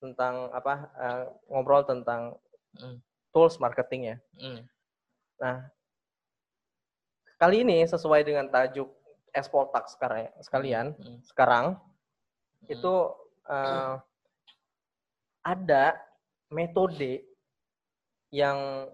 tentang 0.00 0.50
apa 0.50 0.74
uh, 0.96 1.24
ngobrol 1.52 1.84
tentang 1.84 2.40
hmm. 2.80 2.96
tools 3.30 3.60
marketing 3.60 4.16
ya. 4.16 4.16
Hmm. 4.40 4.64
Nah, 5.36 5.56
Kali 7.42 7.66
ini 7.66 7.82
sesuai 7.82 8.22
dengan 8.22 8.46
tajuk 8.46 8.86
ekspor 9.34 9.66
tax 9.74 9.98
sekarang 9.98 10.30
sekalian 10.38 10.86
hmm. 10.94 11.18
sekarang 11.26 11.74
hmm. 11.74 12.70
itu 12.70 12.94
uh, 13.50 13.98
ada 15.42 15.98
metode 16.54 17.26
yang 18.30 18.86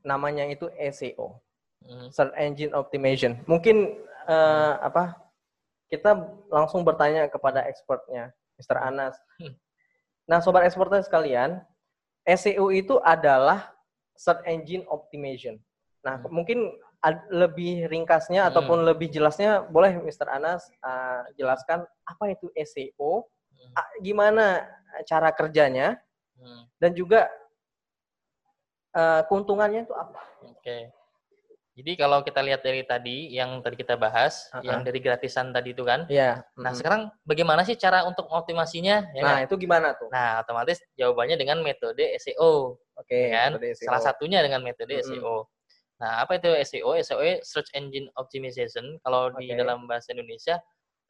namanya 0.00 0.48
itu 0.50 0.66
SEO, 0.90 1.38
hmm. 1.84 2.08
Search 2.10 2.34
Engine 2.40 2.72
Optimization. 2.72 3.38
Mungkin 3.44 4.00
uh, 4.26 4.80
apa? 4.82 5.20
Kita 5.92 6.16
langsung 6.48 6.82
bertanya 6.82 7.28
kepada 7.28 7.68
expertnya, 7.68 8.32
Mr. 8.56 8.80
Anas. 8.80 9.14
Hmm. 9.36 9.54
Nah, 10.24 10.40
sobat 10.40 10.64
eksporter 10.64 11.04
sekalian, 11.04 11.60
SEO 12.24 12.72
itu 12.72 12.96
adalah 13.04 13.76
Search 14.16 14.40
Engine 14.48 14.88
Optimization. 14.88 15.60
Nah, 16.00 16.16
hmm. 16.18 16.32
mungkin 16.32 16.72
lebih 17.34 17.90
ringkasnya 17.90 18.46
hmm. 18.46 18.50
ataupun 18.54 18.86
lebih 18.86 19.10
jelasnya 19.10 19.66
boleh 19.66 19.98
Mr. 19.98 20.30
Anas 20.30 20.70
uh, 20.86 21.26
jelaskan 21.34 21.82
apa 22.06 22.24
itu 22.30 22.46
SEO, 22.54 23.26
hmm. 23.26 23.72
uh, 23.74 23.90
gimana 23.98 24.62
cara 25.02 25.34
kerjanya, 25.34 25.98
hmm. 26.38 26.62
dan 26.78 26.94
juga 26.94 27.26
uh, 28.94 29.26
keuntungannya 29.26 29.82
itu 29.82 29.94
apa? 29.98 30.22
Oke. 30.46 30.62
Okay. 30.62 30.82
Jadi 31.72 31.96
kalau 31.96 32.20
kita 32.20 32.44
lihat 32.44 32.60
dari 32.60 32.84
tadi 32.84 33.32
yang 33.32 33.64
tadi 33.64 33.80
kita 33.80 33.96
bahas, 33.96 34.52
Uh-uh. 34.52 34.60
yang 34.60 34.84
dari 34.84 35.00
gratisan 35.00 35.56
tadi 35.56 35.72
itu 35.72 35.80
kan. 35.88 36.04
Iya. 36.04 36.44
Nah, 36.60 36.68
mhm. 36.68 36.76
sekarang 36.76 37.02
bagaimana 37.24 37.64
sih 37.64 37.80
cara 37.80 38.04
untuk 38.04 38.28
optimasinya? 38.28 39.08
Ya 39.16 39.22
Nah, 39.24 39.36
kan? 39.40 39.46
itu 39.48 39.54
gimana 39.56 39.96
tuh? 39.96 40.12
Nah, 40.12 40.44
otomatis 40.44 40.84
jawabannya 41.00 41.40
dengan 41.40 41.64
metode 41.64 42.04
SEO, 42.20 42.76
Oke, 43.00 43.32
ya 43.32 43.48
kan? 43.48 43.50
SEO. 43.56 43.88
Salah 43.88 44.04
satunya 44.04 44.44
dengan 44.44 44.60
metode 44.60 45.00
Mm-mm. 45.00 45.08
SEO. 45.16 45.48
Nah, 46.02 46.26
apa 46.26 46.34
itu 46.34 46.50
SEO? 46.66 46.98
SEO 46.98 47.22
Search 47.46 47.70
Engine 47.78 48.10
Optimization. 48.18 48.98
Kalau 49.06 49.30
di 49.38 49.46
Oke. 49.46 49.54
dalam 49.54 49.86
bahasa 49.86 50.10
Indonesia, 50.10 50.58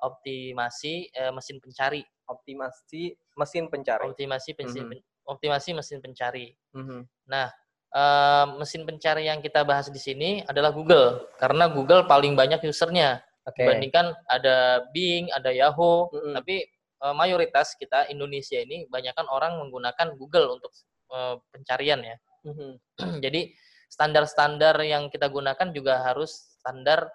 optimasi 0.04 1.08
eh, 1.08 1.32
mesin 1.32 1.56
pencari. 1.58 2.04
optimasi 2.22 3.12
mesin 3.36 3.68
pencari. 3.68 4.08
Optimasi 4.08 4.50
mesin 4.56 4.84
Mhm. 4.84 4.90
pen- 4.92 5.04
optimasi 5.28 5.70
mesin 5.76 5.98
pencari. 6.00 6.52
Mhm. 6.72 7.04
Nah, 7.28 7.48
eh, 7.92 8.46
mesin 8.56 8.84
pencari 8.84 9.28
yang 9.28 9.40
kita 9.40 9.64
bahas 9.64 9.88
di 9.88 10.00
sini 10.00 10.40
adalah 10.44 10.72
Google, 10.72 11.28
karena 11.36 11.68
Google 11.68 12.04
paling 12.04 12.32
banyak 12.32 12.60
usernya. 12.64 13.20
Oke. 13.44 13.64
Dibandingkan 13.64 14.16
ada 14.28 14.80
Bing, 14.96 15.28
ada 15.34 15.50
Yahoo, 15.52 16.08
Mm-mm. 16.12 16.34
tapi 16.36 16.64
eh, 17.02 17.14
mayoritas 17.16 17.74
kita 17.76 18.08
Indonesia 18.08 18.56
ini 18.62 18.86
banyakkan 18.88 19.24
orang 19.28 19.56
menggunakan 19.60 20.14
Google 20.16 20.56
untuk 20.56 20.72
eh, 21.12 21.36
pencarian 21.52 22.00
ya. 22.00 22.16
Mhm. 22.48 22.72
Jadi 23.24 23.52
standar-standar 23.92 24.80
yang 24.80 25.12
kita 25.12 25.28
gunakan 25.28 25.68
juga 25.68 26.00
harus 26.00 26.56
standar 26.56 27.12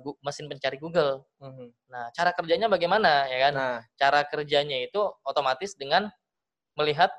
gu- 0.00 0.18
mesin 0.26 0.50
pencari 0.50 0.74
Google. 0.80 1.22
Mhm. 1.38 1.70
Nah, 1.86 2.10
cara 2.10 2.34
kerjanya 2.34 2.66
bagaimana 2.66 3.28
ya 3.30 3.38
kan? 3.46 3.52
Nah, 3.54 3.78
Cara 3.94 4.24
kerjanya 4.26 4.80
itu 4.80 4.98
otomatis 5.22 5.76
dengan 5.78 6.08
melihat 6.74 7.12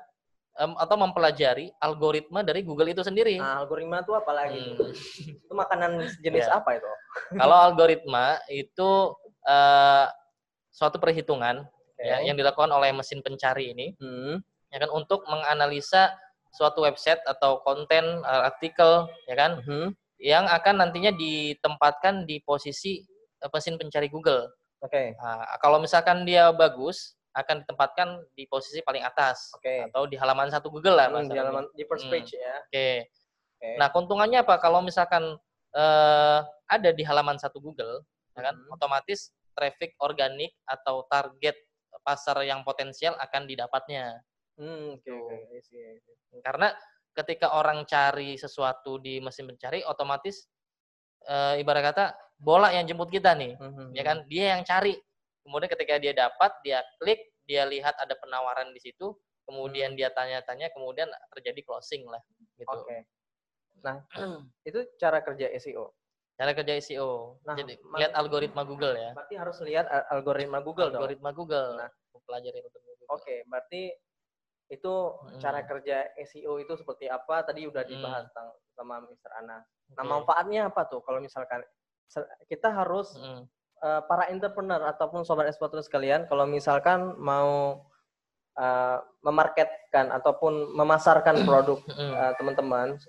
em, 0.60 0.76
atau 0.76 0.98
mempelajari 1.00 1.72
algoritma 1.80 2.44
dari 2.44 2.60
Google 2.60 2.92
itu 2.92 3.00
sendiri. 3.00 3.40
nah, 3.40 3.62
algoritma 3.64 4.04
itu 4.04 4.12
apa 4.12 4.32
lagi? 4.34 4.76
Hmm. 4.76 4.92
Itu 5.48 5.52
makanan 5.56 6.04
jenis 6.20 6.44
Ya. 6.50 6.58
apa 6.60 6.76
itu? 6.76 6.90
Kalau 7.40 7.56
algoritma 7.56 8.36
itu 8.52 8.90
eh, 9.48 10.06
suatu 10.68 11.00
perhitungan 11.00 11.64
Oke. 11.64 12.04
ya, 12.04 12.20
yang 12.28 12.36
dilakukan 12.36 12.68
oleh 12.68 12.92
mesin 12.92 13.24
pencari 13.24 13.72
ini 13.72 13.96
Hmm. 13.96 14.36
ya 14.68 14.80
kan 14.84 14.90
untuk 14.92 15.24
menganalisa 15.28 16.12
suatu 16.52 16.84
website 16.84 17.20
atau 17.24 17.64
konten 17.64 18.04
eh, 18.22 18.42
artikel 18.46 19.08
ya 19.26 19.34
kan 19.34 19.58
Mhm. 19.64 19.96
yang 20.22 20.44
akan 20.46 20.86
nantinya 20.86 21.10
ditempatkan 21.10 22.28
di 22.28 22.38
posisi 22.44 23.02
eh, 23.42 23.50
mesin 23.50 23.74
pencari 23.80 24.06
Google. 24.06 24.46
Oke. 24.82 25.14
Nah, 25.18 25.46
kalau 25.58 25.80
misalkan 25.80 26.22
dia 26.22 26.52
bagus 26.52 27.16
akan 27.32 27.64
ditempatkan 27.64 28.20
di 28.36 28.44
posisi 28.44 28.84
paling 28.84 29.00
atas 29.02 29.50
Oke. 29.56 29.88
atau 29.88 30.04
di 30.04 30.20
halaman 30.20 30.52
satu 30.52 30.68
Google 30.68 31.00
lah 31.00 31.08
Hmm, 31.08 31.26
di 31.26 31.38
halaman 31.38 31.64
di 31.72 31.82
first 31.88 32.04
Hmm. 32.06 32.12
page 32.12 32.36
ya. 32.36 32.54
Oke. 32.68 33.08
Oke. 33.56 33.70
Nah, 33.80 33.88
keuntungannya 33.88 34.44
apa? 34.44 34.60
Kalau 34.60 34.84
misalkan 34.84 35.40
eh, 35.72 36.38
ada 36.68 36.90
di 36.92 37.00
halaman 37.00 37.40
satu 37.40 37.56
Google, 37.56 38.04
ya 38.36 38.44
kan, 38.44 38.52
Mhm. 38.52 38.76
otomatis 38.76 39.32
traffic 39.56 39.96
organik 40.04 40.52
atau 40.68 41.08
target 41.08 41.56
pasar 42.04 42.44
yang 42.44 42.60
potensial 42.60 43.16
akan 43.16 43.48
didapatnya. 43.48 44.20
Hmm, 44.56 45.00
oke 45.00 45.04
Tuh. 45.06 45.16
oke. 45.16 45.36
I 45.52 45.60
see, 45.64 45.80
I 45.80 45.96
see. 46.00 46.40
Karena 46.44 46.68
ketika 47.12 47.56
orang 47.56 47.84
cari 47.84 48.36
sesuatu 48.36 49.00
di 49.00 49.20
mesin 49.20 49.48
pencari, 49.48 49.84
otomatis 49.84 50.48
eh, 51.22 51.62
ibarat 51.62 51.94
kata 51.94 52.04
bola 52.34 52.74
yang 52.74 52.82
jemput 52.82 53.06
kita 53.06 53.30
nih, 53.38 53.54
Mhm. 53.54 53.94
ya 53.94 54.02
kan? 54.02 54.26
Dia 54.26 54.58
yang 54.58 54.66
cari. 54.66 54.98
Kemudian 55.46 55.70
ketika 55.70 55.94
dia 56.02 56.10
dapat, 56.10 56.50
dia 56.66 56.82
klik, 56.98 57.18
dia 57.46 57.62
lihat 57.62 57.94
ada 57.94 58.14
penawaran 58.18 58.74
di 58.74 58.82
situ, 58.82 59.14
kemudian 59.46 59.94
dia 59.94 60.10
tanya-tanya, 60.10 60.74
kemudian 60.74 61.06
terjadi 61.34 61.62
closing 61.62 62.06
lah, 62.10 62.18
gitu. 62.58 62.74
Oke. 62.74 63.06
Nah, 63.86 64.02
itu 64.68 64.82
cara 64.98 65.22
kerja 65.22 65.46
SEO. 65.54 65.94
Cara 66.34 66.58
kerja 66.58 66.74
SEO. 66.78 67.38
Nah, 67.46 67.54
Jadi 67.54 67.78
lihat 67.78 68.12
algoritma 68.18 68.62
Google 68.66 68.94
ya. 68.98 69.10
Berarti 69.14 69.34
harus 69.38 69.56
lihat 69.62 69.86
al- 69.86 70.06
algoritma 70.18 70.58
Google 70.58 70.90
dong. 70.90 71.06
algoritma 71.06 71.30
Google. 71.30 71.68
Nah. 71.78 71.90
Mempelajari 72.14 72.58
algoritma 72.62 72.92
Google. 72.98 73.08
Oke, 73.14 73.34
berarti 73.46 73.82
itu 74.72 74.94
cara 75.36 75.60
Mm. 75.60 75.68
kerja 75.68 75.96
SEO 76.16 76.56
itu 76.56 76.72
seperti 76.74 77.04
apa? 77.06 77.44
Tadi 77.44 77.68
udah 77.68 77.84
dibahas 77.84 78.24
tentang 78.32 78.48
sama 78.72 79.04
Mr. 79.04 79.30
Anas. 79.36 79.68
Nah, 79.92 80.00
Oke. 80.00 80.08
manfaatnya 80.08 80.72
apa 80.72 80.88
tuh 80.88 81.04
kalau 81.04 81.20
misalkan 81.20 81.60
kita 82.48 82.72
harus 82.72 83.12
Mm. 83.14 83.44
eh, 83.82 84.02
para 84.06 84.30
entrepreneur 84.30 84.78
ataupun 84.88 85.26
sobat 85.26 85.50
eksportir 85.50 85.82
sekalian 85.82 86.24
kalau 86.26 86.48
misalkan 86.48 87.12
mau 87.20 87.82
eh, 88.52 88.98
memarketkan 89.24 90.12
ataupun 90.12 90.76
memasarkan 90.76 91.40
produk 91.42 91.80
eh, 91.88 92.32
teman-teman 92.36 93.00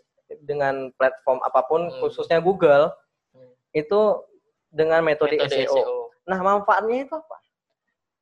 dengan 0.41 0.87
platform 0.95 1.43
apa 1.43 1.61
pun 1.67 1.91
Hmm. 1.91 1.99
khususnya 1.99 2.39
Google 2.39 2.95
Hmm. 3.35 3.51
itu 3.75 4.23
dengan 4.71 5.03
metode, 5.03 5.35
Metode 5.35 5.51
SEO. 5.51 5.75
SEO. 5.77 5.97
Nah, 6.25 6.39
manfaatnya 6.39 7.03
itu 7.03 7.13
apa? 7.13 7.37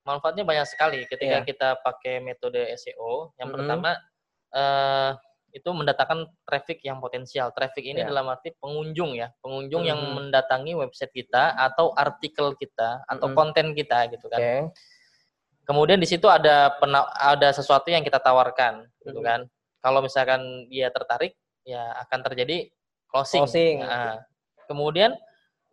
Manfaatnya 0.01 0.41
banyak 0.41 0.65
sekali 0.65 1.05
ketika 1.05 1.41
Iya. 1.41 1.45
kita 1.45 1.69
pakai 1.85 2.17
metode 2.17 2.57
SEO. 2.73 3.33
Yang 3.37 3.47
Mm-mm. 3.47 3.57
pertama 3.61 3.91
eh, 4.51 5.11
itu 5.55 5.69
mendatangkan 5.71 6.27
traffic 6.43 6.83
yang 6.83 6.99
potensial. 6.99 7.55
Traffic 7.55 7.83
ini 7.87 8.03
Iya. 8.03 8.11
dalam 8.11 8.27
arti 8.27 8.51
pengunjung 8.59 9.15
ya, 9.15 9.31
pengunjung 9.39 9.87
yang 9.87 9.95
Mhm. 9.95 10.11
mendatangi 10.11 10.75
website 10.75 11.11
kita 11.15 11.55
atau 11.55 11.95
artikel 11.95 12.51
kita 12.59 12.99
atau 13.07 13.31
Mm-mm. 13.31 13.37
konten 13.39 13.71
kita 13.71 14.11
gitu 14.11 14.27
kan. 14.27 14.67
Kemudian 15.63 16.03
di 16.03 16.07
situ 16.09 16.27
ada 16.27 16.73
pena- 16.83 17.07
ada 17.15 17.53
sesuatu 17.55 17.87
yang 17.87 18.03
kita 18.03 18.19
tawarkan 18.19 18.83
gitu 19.07 19.21
Mhm. 19.21 19.27
kan. 19.27 19.39
Kalau 19.79 20.03
misalkan 20.03 20.41
dia 20.67 20.91
tertarik, 20.91 21.31
ya 21.63 21.95
akan 22.03 22.19
terjadi 22.27 22.67
closing. 23.07 23.47
Closing. 23.47 23.75
Nah, 23.87 24.19
kemudian 24.67 25.15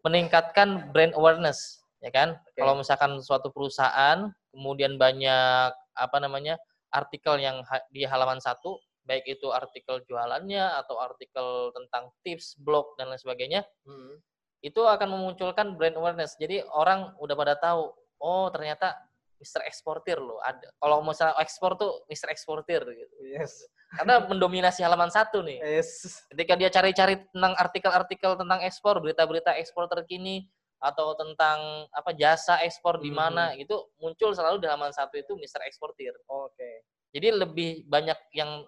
meningkatkan 0.07 0.95
brand 0.95 1.19
awareness, 1.19 1.83
ya 2.03 2.11
kan? 2.11 2.39
Oke. 2.39 2.59
Kalau 2.59 2.75
misalkan 2.79 3.19
suatu 3.23 3.51
perusahaan 3.51 4.31
kemudian 4.51 4.97
banyak 4.97 5.71
apa 5.95 6.17
namanya 6.19 6.57
artikel 6.89 7.37
yang 7.39 7.61
ha- 7.69 7.85
di 7.93 8.07
halaman 8.09 8.41
satu, 8.41 8.81
baik 9.05 9.25
itu 9.29 9.49
artikel 9.53 10.01
jualannya 10.09 10.79
atau 10.85 10.97
artikel 11.01 11.73
tentang 11.73 12.13
tips, 12.25 12.57
blog 12.61 12.97
dan 12.97 13.09
lain 13.13 13.21
sebagainya, 13.21 13.61
Hmm. 13.85 14.21
itu 14.65 14.81
akan 14.83 15.09
memunculkan 15.17 15.77
brand 15.77 15.97
awareness. 15.97 16.35
Jadi 16.41 16.65
orang 16.65 17.13
udah 17.21 17.35
pada 17.37 17.55
tahu, 17.57 17.93
oh 18.21 18.47
ternyata 18.51 18.97
Mr. 19.39 19.63
Eksportir 19.71 20.19
loh. 20.19 20.43
Ada. 20.43 20.67
Kalau 20.83 20.99
misalnya 21.07 21.39
ekspor 21.39 21.79
tuh 21.79 22.03
Mr. 22.11 22.35
Eksportir 22.35 22.83
gitu. 22.83 23.15
Yes. 23.23 23.63
Karena 23.95 24.21
mendominasi 24.27 24.83
halaman 24.83 25.09
satu 25.15 25.47
nih. 25.47 25.63
Yes. 25.63 26.27
Ketika 26.29 26.59
dia 26.59 26.69
cari-cari 26.69 27.23
tentang 27.31 27.55
artikel-artikel 27.55 28.35
tentang 28.35 28.61
ekspor, 28.67 28.99
berita-berita 28.99 29.55
ekspor 29.57 29.87
terkini 29.87 30.51
atau 30.79 31.15
tentang 31.19 31.91
apa 31.91 32.15
jasa 32.15 32.63
ekspor 32.63 33.03
di 33.03 33.11
mana 33.11 33.51
itu 33.59 33.75
muncul 33.99 34.31
selalu 34.31 34.63
di 34.63 34.67
halaman 34.71 34.95
satu 34.95 35.19
itu 35.19 35.35
Mr. 35.35 35.67
Eksportir. 35.67 36.15
Oke. 36.31 36.87
Jadi 37.11 37.29
lebih 37.35 37.71
banyak 37.91 38.19
yang 38.35 38.63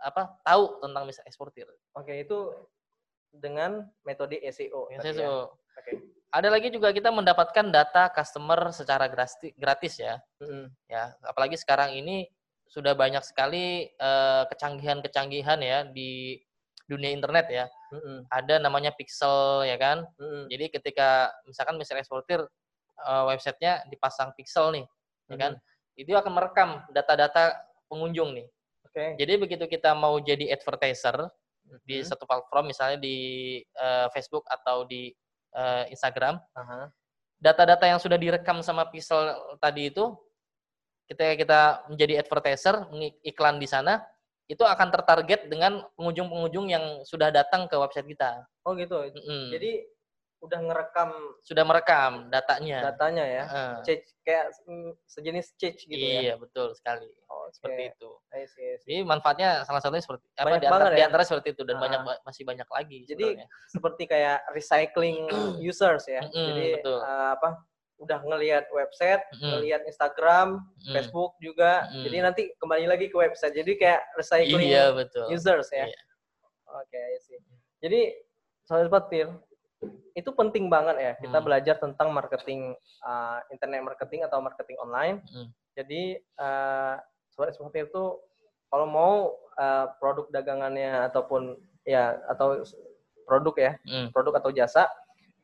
apa 0.00 0.40
tahu 0.40 0.80
tentang 0.80 1.04
Mr. 1.04 1.24
Eksportir. 1.28 1.68
Oke, 1.92 2.24
itu 2.24 2.48
dengan 3.30 3.84
metode 4.02 4.40
SEO. 4.48 4.88
Saya 4.98 5.12
ya. 5.12 5.12
suka. 5.12 5.36
Oke. 5.54 5.92
Ada 6.30 6.48
lagi 6.48 6.70
juga 6.70 6.94
kita 6.94 7.10
mendapatkan 7.10 7.66
data 7.74 8.06
customer 8.14 8.70
secara 8.70 9.10
grati- 9.10 9.52
gratis 9.58 9.98
ya. 9.98 10.22
Mm-mm. 10.38 10.70
Ya, 10.86 11.12
apalagi 11.26 11.58
sekarang 11.58 11.92
ini 11.98 12.30
sudah 12.70 12.94
banyak 12.94 13.26
sekali 13.26 13.90
eh, 13.90 14.42
kecanggihan-kecanggihan 14.46 15.58
ya 15.58 15.78
di 15.82 16.38
dunia 16.90 17.14
internet 17.14 17.46
ya. 17.46 17.70
Mm-mm. 17.94 18.26
Ada 18.26 18.58
namanya 18.58 18.90
pixel 18.90 19.62
ya 19.70 19.78
kan. 19.78 20.02
Mm-mm. 20.18 20.50
Jadi 20.50 20.74
ketika 20.74 21.30
misalkan 21.46 21.78
misalnya 21.78 22.02
eksportir 22.02 22.42
eh, 23.06 23.24
websitenya 23.30 23.86
dipasang 23.86 24.34
pixel 24.34 24.74
nih, 24.74 24.86
ya 25.30 25.36
kan, 25.38 25.52
itu 25.94 26.10
akan 26.10 26.32
merekam 26.34 26.70
data-data 26.90 27.54
pengunjung 27.86 28.34
nih. 28.34 28.50
Oke. 28.90 29.14
Jadi 29.22 29.32
begitu 29.38 29.64
kita 29.70 29.94
mau 29.94 30.18
jadi 30.18 30.50
advertiser 30.50 31.30
di 31.86 32.02
Mm. 32.02 32.06
satu 32.10 32.26
platform, 32.26 32.74
misalnya 32.74 32.98
di 32.98 33.16
eh, 33.62 34.06
Facebook 34.10 34.42
atau 34.50 34.82
di 34.82 35.14
eh, 35.54 35.84
Instagram, 35.94 36.38
Aha. 36.58 36.90
data-data 37.38 37.86
yang 37.86 38.02
sudah 38.02 38.18
direkam 38.18 38.58
sama 38.62 38.90
pixel 38.90 39.34
tadi 39.62 39.90
itu, 39.90 40.14
ketika 41.10 41.34
kita 41.34 41.60
menjadi 41.90 42.22
advertiser, 42.22 42.86
iklan 43.26 43.58
di 43.58 43.66
sana, 43.66 44.02
itu 44.50 44.66
akan 44.66 44.90
tertarget 44.90 45.46
dengan 45.46 45.86
pengunjung-pengunjung 45.94 46.66
yang 46.66 46.84
sudah 47.06 47.30
datang 47.30 47.70
ke 47.70 47.78
website 47.78 48.10
kita. 48.10 48.42
Oh 48.66 48.74
gitu. 48.74 48.98
Mm-mm. 48.98 49.54
Jadi 49.54 49.86
udah 50.40 50.56
ngerekam 50.58 51.10
sudah 51.44 51.62
merekam 51.62 52.32
datanya. 52.32 52.90
datanya 52.90 53.24
ya. 53.28 53.44
Heeh. 53.46 53.74
Change 53.86 54.04
kayak 54.26 54.44
mm, 54.66 54.90
sejenis 55.06 55.46
change 55.54 55.84
gitu 55.86 56.00
ya. 56.02 56.20
iya, 56.26 56.34
betul 56.34 56.72
sekali. 56.74 57.06
Oh, 57.30 57.46
Seperti 57.52 57.92
itu. 57.94 58.10
I 58.32 58.48
see, 58.48 58.64
I 58.64 58.76
see. 58.80 58.88
Jadi 58.90 58.98
manfaatnya 59.04 59.62
salah 59.62 59.78
satunya 59.78 60.02
seperti 60.02 60.24
apa 60.34 60.56
di 60.56 60.66
antara, 60.66 60.72
banget 60.72 60.90
di 60.96 61.02
ya. 61.04 61.06
antara 61.12 61.24
seperti 61.28 61.48
itu 61.54 61.62
dan 61.62 61.76
Ah. 61.76 61.82
banyak 61.86 62.00
ba- 62.02 62.20
masih 62.24 62.42
banyak 62.42 62.66
lagi 62.66 62.98
Jadi, 63.06 63.22
sebenarnya. 63.22 63.46
Seperti 63.70 64.02
kayak 64.10 64.38
recycling 64.50 65.18
users 65.70 66.08
ya. 66.10 66.24
Mm-mm, 66.26 66.46
Jadi 66.50 66.64
betul. 66.80 66.98
eh, 67.04 67.30
apa? 67.36 67.48
Udah 68.00 68.24
ngelihat 68.24 68.64
website, 68.72 69.20
Mm-mm. 69.36 69.60
ngelihat 69.60 69.84
Instagram, 69.84 70.64
Mm. 70.88 70.94
Facebook 70.96 71.36
juga. 71.44 71.86
Mm. 71.92 72.02
Jadi 72.08 72.16
nanti 72.24 72.42
kembali 72.56 72.88
lagi 72.88 73.06
ke 73.12 73.16
website. 73.20 73.52
Jadi 73.52 73.76
kayak 73.76 74.00
recycling 74.16 74.72
Iya, 74.72 74.96
betul. 74.96 75.28
users 75.28 75.68
ya. 75.68 75.84
Iya. 75.84 76.00
Oke, 76.80 76.96
I 76.96 77.18
see. 77.20 77.38
Jadi 77.84 78.00
sobat 78.64 79.10
petir 79.10 79.28
itu 80.12 80.30
penting 80.36 80.68
banget 80.68 80.96
ya 81.00 81.12
kita 81.16 81.40
hmm. 81.40 81.46
belajar 81.48 81.74
tentang 81.80 82.12
marketing 82.12 82.76
uh, 83.00 83.40
internet 83.48 83.80
marketing 83.80 84.20
atau 84.28 84.38
marketing 84.44 84.76
online. 84.78 85.24
Hmm. 85.32 85.48
Jadi 85.72 86.20
uh, 86.36 87.00
sobat 87.32 87.50
eksportir 87.56 87.88
itu 87.88 88.04
kalau 88.68 88.86
mau 88.86 89.14
uh, 89.56 89.86
produk 89.98 90.28
dagangannya 90.28 91.08
ataupun 91.08 91.56
ya 91.88 92.20
atau 92.28 92.60
produk 93.24 93.54
ya 93.56 93.72
hmm. 93.88 94.12
produk 94.12 94.38
atau 94.38 94.50
jasa 94.52 94.84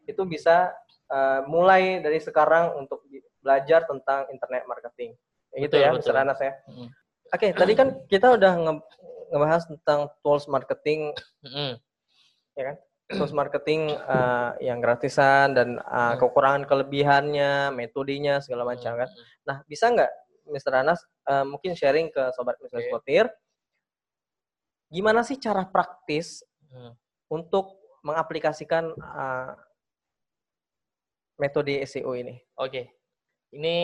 itu 0.07 0.23
bisa 0.29 0.71
uh, 1.11 1.41
mulai 1.47 2.03
dari 2.03 2.19
sekarang 2.19 2.77
untuk 2.79 3.03
belajar 3.43 3.87
tentang 3.87 4.27
internet 4.31 4.65
marketing. 4.67 5.15
Ya 5.55 5.59
gitu 5.67 5.77
ya, 5.79 5.91
betul. 5.95 6.17
Anas 6.17 6.39
ya. 6.43 6.53
Hmm. 6.67 6.89
Oke, 7.33 7.51
okay, 7.51 7.51
tadi 7.55 7.73
kan 7.75 7.89
kita 8.07 8.39
udah 8.39 8.53
nge 8.55 8.73
ngebahas 9.27 9.63
tentang 9.67 10.01
tools 10.23 10.47
marketing, 10.47 11.11
hmm. 11.43 11.75
ya 12.55 12.65
kan? 12.73 12.77
tools 13.07 13.31
marketing 13.31 13.95
uh, 14.03 14.59
yang 14.59 14.83
gratisan 14.83 15.55
dan 15.55 15.79
uh, 15.79 16.19
kekurangan 16.19 16.67
kelebihannya, 16.67 17.71
metodenya 17.71 18.43
segala 18.43 18.67
macam 18.67 18.99
kan. 18.99 19.07
Nah, 19.47 19.63
bisa 19.71 19.95
nggak 19.95 20.11
Mr. 20.51 20.73
Anas 20.75 21.07
uh, 21.31 21.47
mungkin 21.47 21.79
sharing 21.79 22.11
ke 22.11 22.35
sobat 22.35 22.59
Mr. 22.59 22.83
Okay. 22.83 22.87
Spotir 22.91 23.27
gimana 24.91 25.27
sih 25.27 25.39
cara 25.39 25.67
praktis 25.67 26.47
hmm. 26.71 26.95
untuk 27.31 27.79
mengaplikasikan 28.07 28.95
uh, 28.95 29.59
metode 31.41 31.81
SEO 31.85 32.13
ini? 32.17 32.37
Oke. 32.59 32.71
Okay. 32.71 32.85
Ini 33.57 33.77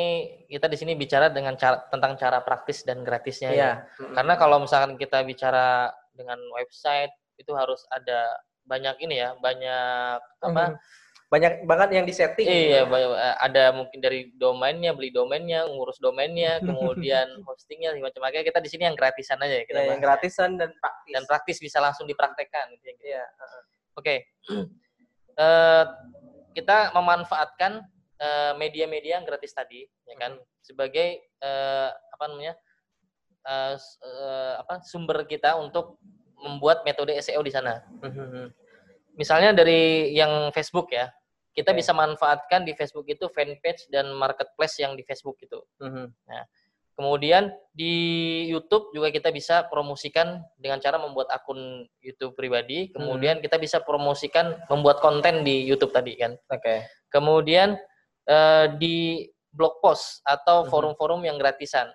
kita 0.50 0.66
di 0.68 0.76
sini 0.76 0.92
bicara 0.98 1.30
dengan 1.32 1.54
cara 1.56 1.86
tentang 1.88 2.18
cara 2.18 2.42
praktis 2.44 2.82
dan 2.84 3.06
gratisnya 3.06 3.50
yeah. 3.54 3.86
ya. 3.96 4.10
Karena 4.12 4.34
kalau 4.36 4.60
misalkan 4.60 4.98
kita 4.98 5.22
bicara 5.24 5.88
dengan 6.12 6.36
website 6.52 7.14
itu 7.40 7.54
harus 7.56 7.86
ada 7.88 8.36
banyak 8.66 9.00
ini 9.06 9.22
ya, 9.22 9.32
banyak 9.38 10.18
apa? 10.44 10.64
Hmm. 10.74 10.76
Banyak 11.32 11.64
banget 11.64 11.88
yang 11.96 12.04
disetting. 12.04 12.44
Iya, 12.44 12.84
gitu. 12.84 13.16
ada 13.16 13.72
mungkin 13.72 14.04
dari 14.04 14.28
domainnya, 14.36 14.92
beli 14.92 15.08
domainnya, 15.08 15.64
ngurus 15.64 15.96
domainnya, 15.96 16.60
kemudian 16.68 17.40
hostingnya, 17.48 17.96
macam 18.04 18.20
macam. 18.20 18.44
Kita 18.44 18.60
di 18.60 18.68
sini 18.68 18.84
yang 18.84 18.92
gratisan 18.92 19.40
aja 19.40 19.56
ya. 19.56 19.64
Kita 19.64 19.80
ya, 19.80 19.96
yang 19.96 20.02
gratisan 20.04 20.60
dan 20.60 20.76
praktis. 20.76 21.12
Dan 21.16 21.24
praktis 21.24 21.56
bisa 21.56 21.80
langsung 21.80 22.04
dipraktekkan. 22.04 22.76
Gitu, 22.76 22.84
gitu. 22.84 23.16
Iya. 23.16 23.24
Oke. 23.96 24.04
Okay. 24.04 24.18
uh, 25.40 25.84
kita 26.52 26.92
memanfaatkan 26.94 27.84
uh, 28.20 28.52
media-media 28.56 29.20
yang 29.20 29.26
gratis 29.26 29.52
tadi, 29.56 29.84
ya 30.06 30.16
kan, 30.20 30.36
hmm. 30.36 30.46
sebagai 30.62 31.20
uh, 31.42 31.90
apa 31.90 32.24
namanya? 32.30 32.54
Uh, 33.42 33.74
uh, 34.06 34.54
apa 34.62 34.86
sumber 34.86 35.26
kita 35.26 35.58
untuk 35.58 35.98
membuat 36.42 36.82
metode 36.82 37.14
SEO 37.22 37.40
di 37.40 37.54
sana. 37.54 37.80
Mm-hmm. 38.02 38.46
Misalnya 39.16 39.50
dari 39.54 40.10
yang 40.12 40.50
Facebook 40.50 40.90
ya, 40.90 41.08
kita 41.54 41.70
okay. 41.70 41.78
bisa 41.78 41.94
manfaatkan 41.94 42.66
di 42.66 42.74
Facebook 42.74 43.06
itu 43.06 43.30
fanpage 43.30 43.86
dan 43.94 44.10
marketplace 44.14 44.82
yang 44.82 44.98
di 44.98 45.06
Facebook 45.06 45.38
itu. 45.38 45.62
Mm-hmm. 45.78 46.06
Nah, 46.28 46.44
kemudian 46.96 47.52
di 47.72 47.94
YouTube 48.52 48.92
juga 48.92 49.08
kita 49.08 49.32
bisa 49.32 49.64
promosikan 49.72 50.44
dengan 50.60 50.76
cara 50.76 51.00
membuat 51.00 51.32
akun 51.32 51.88
YouTube 52.04 52.36
pribadi. 52.36 52.92
Kemudian 52.92 53.40
mm-hmm. 53.40 53.48
kita 53.48 53.56
bisa 53.56 53.78
promosikan 53.80 54.60
membuat 54.68 55.00
konten 55.00 55.40
di 55.40 55.64
YouTube 55.64 55.96
tadi 55.96 56.20
kan. 56.20 56.36
Oke. 56.52 56.60
Okay. 56.60 56.78
Kemudian 57.08 57.80
uh, 58.28 58.66
di 58.76 59.24
blog 59.48 59.80
post 59.80 60.20
atau 60.28 60.62
mm-hmm. 60.62 60.70
forum-forum 60.70 61.20
yang 61.24 61.40
gratisan. 61.40 61.88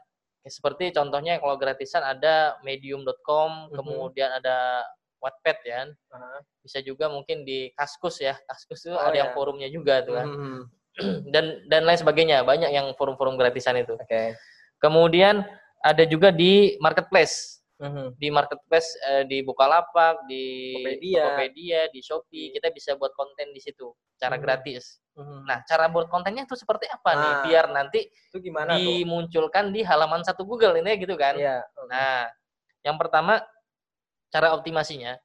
Seperti 0.48 0.96
contohnya 0.96 1.38
kalau 1.44 1.60
gratisan 1.60 2.02
ada 2.02 2.58
medium.com, 2.66 3.70
mm-hmm. 3.70 3.76
kemudian 3.78 4.34
ada 4.34 4.82
Wattpad 5.18 5.58
ya. 5.66 5.82
Uh-huh. 5.86 6.40
Bisa 6.62 6.82
juga 6.82 7.10
mungkin 7.10 7.46
di 7.46 7.70
Kaskus 7.74 8.22
ya. 8.22 8.38
Kaskus 8.50 8.86
itu 8.86 8.94
oh, 8.94 9.02
ada 9.02 9.14
ya. 9.14 9.26
yang 9.26 9.30
forumnya 9.34 9.70
juga 9.70 10.02
tuh 10.02 10.18
kan. 10.18 10.28
Mm-hmm. 10.30 10.62
dan 11.34 11.46
dan 11.70 11.82
lain 11.86 12.00
sebagainya. 12.02 12.42
Banyak 12.42 12.74
yang 12.74 12.90
forum-forum 12.98 13.38
gratisan 13.38 13.78
itu. 13.78 13.94
Okay. 14.06 14.34
Kemudian 14.78 15.46
ada 15.82 16.04
juga 16.06 16.30
di 16.34 16.76
marketplace. 16.82 17.62
Mm-hmm. 17.78 18.08
Di 18.18 18.28
marketplace 18.34 18.90
eh, 19.06 19.24
di 19.30 19.46
Bukalapak, 19.46 20.26
di 20.26 20.74
Tokopedia. 20.82 21.22
Tokopedia, 21.22 21.82
di 21.94 22.00
Shopee, 22.02 22.50
kita 22.50 22.74
bisa 22.74 22.98
buat 22.98 23.14
konten 23.14 23.54
di 23.54 23.62
situ 23.62 23.94
secara 24.18 24.38
mm-hmm. 24.38 24.46
gratis. 24.46 24.98
Hmm. 25.18 25.50
Nah, 25.50 25.66
cara 25.66 25.90
buat 25.90 26.14
kontennya 26.14 26.46
itu 26.46 26.54
seperti 26.54 26.86
apa 26.90 27.12
nah, 27.14 27.22
nih? 27.22 27.34
Biar 27.50 27.66
nanti 27.74 28.06
itu 28.06 28.38
gimana 28.38 28.78
dimunculkan 28.78 29.70
tuh? 29.70 29.74
di 29.74 29.82
halaman 29.82 30.22
satu 30.22 30.46
Google 30.46 30.78
ini 30.78 30.94
gitu 31.02 31.18
kan? 31.18 31.34
Iya. 31.34 31.66
Nah, 31.90 32.30
yang 32.86 33.02
pertama 33.02 33.42
cara 34.30 34.54
optimasinya 34.54 35.18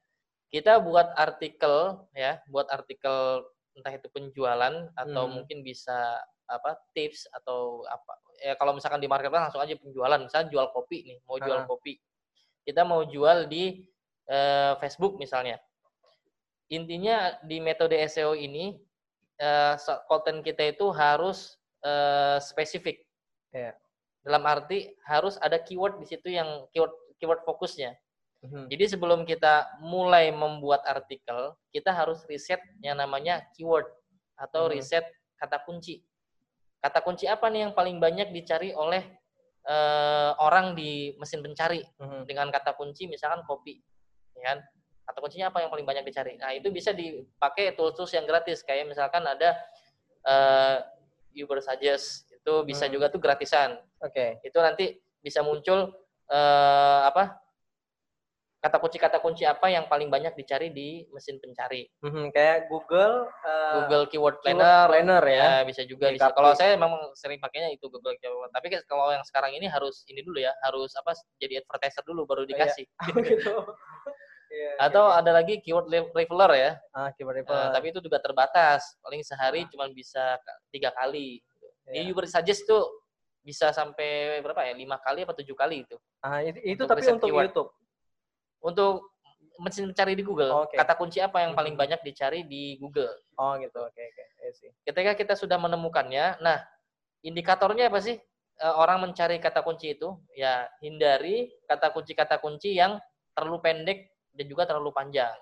kita 0.49 0.81
buat 0.81 1.13
artikel 1.17 2.05
ya, 2.13 2.41
buat 2.49 2.69
artikel 2.69 3.45
entah 3.73 3.93
itu 3.93 4.05
penjualan 4.13 4.89
atau 4.93 5.23
hmm. 5.25 5.33
mungkin 5.33 5.65
bisa 5.65 6.17
apa 6.49 6.75
tips 6.91 7.27
atau 7.31 7.87
apa 7.87 8.13
ya 8.43 8.53
kalau 8.59 8.75
misalkan 8.75 8.99
di 8.99 9.07
marketplace 9.07 9.47
langsung 9.49 9.63
aja 9.63 9.75
penjualan 9.79 10.19
misalnya 10.19 10.47
jual 10.51 10.67
kopi 10.75 11.07
nih 11.07 11.17
mau 11.23 11.39
jual 11.39 11.59
ah. 11.63 11.67
kopi 11.67 11.97
kita 12.67 12.83
mau 12.83 13.03
jual 13.07 13.47
di 13.47 13.83
uh, 14.27 14.75
Facebook 14.79 15.15
misalnya 15.15 15.59
intinya 16.73 17.37
di 17.45 17.61
metode 17.61 17.95
SEO 18.09 18.33
ini 18.33 18.73
uh, 19.37 19.75
konten 20.09 20.41
kita 20.41 20.73
itu 20.73 20.89
harus 20.89 21.61
uh, 21.85 22.41
spesifik. 22.41 23.05
Yeah. 23.53 23.77
Dalam 24.23 24.43
arti 24.47 24.95
harus 25.05 25.35
ada 25.43 25.59
keyword 25.59 25.99
di 25.99 26.07
situ 26.07 26.31
yang 26.33 26.65
keyword 26.71 26.93
keyword 27.19 27.41
fokusnya. 27.43 27.93
Mm-hmm. 28.43 28.65
Jadi 28.71 28.85
sebelum 28.89 29.23
kita 29.23 29.79
mulai 29.79 30.31
membuat 30.31 30.83
artikel, 30.83 31.55
kita 31.71 31.95
harus 31.95 32.23
riset 32.27 32.59
yang 32.83 32.99
namanya 32.99 33.43
keyword 33.55 33.87
atau 34.35 34.67
mm-hmm. 34.67 34.79
riset 34.79 35.05
kata 35.39 35.63
kunci. 35.63 36.03
Kata 36.83 36.99
kunci 36.99 37.31
apa 37.31 37.47
nih 37.47 37.69
yang 37.69 37.73
paling 37.73 37.95
banyak 38.03 38.35
dicari 38.35 38.75
oleh 38.75 38.99
uh, 39.71 40.35
orang 40.43 40.75
di 40.75 41.15
mesin 41.15 41.39
pencari 41.39 41.79
mm-hmm. 41.79 42.27
dengan 42.27 42.51
kata 42.51 42.75
kunci 42.75 43.07
misalkan 43.07 43.47
kopi, 43.47 43.79
ya 44.35 44.51
kan? 44.51 44.59
atau 45.03 45.19
kuncinya 45.19 45.51
apa 45.51 45.59
yang 45.63 45.71
paling 45.71 45.87
banyak 45.87 46.03
dicari. 46.07 46.39
Nah, 46.39 46.55
itu 46.55 46.71
bisa 46.71 46.95
dipakai 46.95 47.75
tools-tools 47.75 48.15
yang 48.15 48.23
gratis 48.23 48.63
kayak 48.63 48.87
misalkan 48.87 49.23
ada 49.27 49.55
uh, 50.23 50.79
Uber 51.35 51.59
Suggest 51.59 52.27
itu 52.31 52.53
bisa 52.63 52.87
hmm. 52.87 52.93
juga 52.95 53.05
tuh 53.11 53.19
gratisan. 53.19 53.79
Oke. 53.99 54.39
Okay. 54.39 54.47
Itu 54.47 54.59
nanti 54.63 54.95
bisa 55.19 55.43
muncul 55.43 55.91
uh, 56.31 57.01
apa? 57.07 57.42
Kata 58.63 58.79
kunci 58.79 58.95
kata 58.95 59.19
kunci 59.19 59.43
apa 59.43 59.67
yang 59.67 59.91
paling 59.91 60.07
banyak 60.07 60.31
dicari 60.39 60.71
di 60.71 61.03
mesin 61.11 61.35
pencari. 61.35 61.83
Hmm, 61.99 62.31
kayak 62.31 62.71
Google 62.71 63.27
uh, 63.27 63.83
Google 63.83 64.07
Keyword 64.07 64.39
Planner, 64.39 64.87
keyword 64.87 64.91
planner 65.03 65.23
ya. 65.27 65.43
ya 65.43 65.61
bisa 65.67 65.83
juga 65.83 66.07
bisa. 66.15 66.31
Kalau 66.31 66.55
saya 66.55 66.79
memang 66.79 67.11
sering 67.11 67.43
pakainya 67.43 67.75
itu 67.75 67.91
Google 67.91 68.15
Keyword. 68.23 68.55
Tapi 68.55 68.71
kalau 68.87 69.11
yang 69.11 69.27
sekarang 69.27 69.51
ini 69.51 69.67
harus 69.67 70.07
ini 70.07 70.23
dulu 70.23 70.39
ya, 70.39 70.55
harus 70.63 70.95
apa 70.95 71.11
jadi 71.43 71.59
advertiser 71.59 72.07
dulu 72.07 72.23
baru 72.23 72.47
dikasih. 72.47 72.87
Oh, 72.87 73.19
iya. 73.19 73.27
gitu. 73.35 73.53
Iya, 74.53 74.85
Atau 74.85 75.01
iya. 75.09 75.17
ada 75.17 75.31
lagi 75.33 75.57
keyword 75.65 75.89
revealer 76.13 76.51
ya. 76.53 76.71
Ah, 76.93 77.09
keyword. 77.17 77.41
Nah, 77.41 77.73
tapi 77.73 77.89
itu 77.89 77.97
juga 78.05 78.21
terbatas. 78.21 78.85
Paling 79.01 79.25
sehari 79.25 79.65
ah. 79.65 79.69
cuma 79.73 79.89
bisa 79.89 80.37
tiga 80.69 80.93
kali. 80.93 81.41
Yeah. 81.89 82.05
Di 82.05 82.13
Uber 82.13 82.29
Suggest 82.29 82.61
itu 82.69 82.77
bisa 83.41 83.73
sampai 83.73 84.37
berapa 84.45 84.61
ya? 84.61 84.77
Lima 84.77 85.01
kali 85.01 85.25
atau 85.25 85.33
tujuh 85.41 85.57
kali 85.57 85.89
itu. 85.89 85.97
Ah, 86.21 86.45
itu, 86.45 86.61
itu 86.61 86.85
untuk 86.85 86.93
tapi 86.93 87.01
untuk 87.01 87.33
keyword. 87.33 87.49
YouTube. 87.49 87.73
Untuk 88.63 89.13
mesin 89.59 89.91
mencari 89.91 90.17
di 90.17 90.23
Google. 90.25 90.49
Oh, 90.49 90.63
okay. 90.65 90.79
Kata 90.79 90.97
kunci 90.97 91.19
apa 91.21 91.43
yang 91.43 91.53
paling 91.53 91.77
banyak 91.77 92.01
dicari 92.01 92.47
di 92.47 92.79
Google? 92.79 93.11
Oh, 93.37 93.53
gitu. 93.59 93.83
Oke, 93.83 93.93
okay, 93.93 94.05
oke. 94.09 94.49
Okay. 94.49 94.69
Ketika 94.87 95.11
kita 95.13 95.33
sudah 95.37 95.61
menemukannya, 95.61 96.41
nah, 96.41 96.63
indikatornya 97.21 97.91
apa 97.91 97.99
sih? 98.01 98.17
Eh, 98.61 98.75
orang 98.77 99.09
mencari 99.09 99.41
kata 99.41 99.65
kunci 99.65 99.97
itu, 99.97 100.13
ya 100.37 100.69
hindari 100.79 101.49
kata 101.65 101.89
kunci-kata 101.89 102.37
kunci 102.37 102.77
yang 102.77 103.01
terlalu 103.33 103.59
pendek 103.65 104.13
dan 104.29 104.45
juga 104.45 104.69
terlalu 104.69 104.93
panjang. 104.93 105.33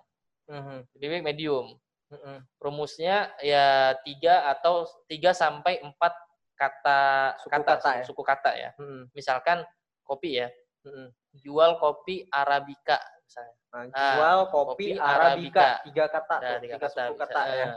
Mm-hmm. 0.48 0.80
Jadi 0.96 1.06
medium. 1.20 1.76
Mm-hmm. 2.12 2.38
Rumusnya 2.60 3.32
ya 3.44 3.96
tiga 4.04 4.48
atau 4.52 4.88
tiga 5.08 5.36
sampai 5.36 5.80
empat 5.84 6.12
kata 6.56 7.00
suku 7.42 7.52
kata, 7.52 7.72
kata 7.76 7.90
ya? 7.92 8.04
suku 8.08 8.24
kata 8.24 8.52
ya. 8.56 8.70
Mm-hmm. 8.80 9.04
Misalkan 9.12 9.58
kopi 10.08 10.40
ya. 10.40 10.48
Mm-hmm. 10.82 11.08
Jual 11.46 11.72
kopi 11.78 12.26
arabica 12.28 13.00
misalnya. 13.32 13.56
Nah, 13.72 13.84
nah 13.88 14.14
jual 14.20 14.40
kopi, 14.52 14.68
kopi 14.68 14.86
arabica. 15.00 15.68
tiga 15.88 16.06
kata, 16.12 16.36
nah, 16.36 16.50
tiga, 16.60 16.60
tiga 16.60 16.78
kata, 16.84 17.02
suku 17.08 17.16
kata 17.16 17.40
bisa, 17.40 17.56
ya. 17.56 17.68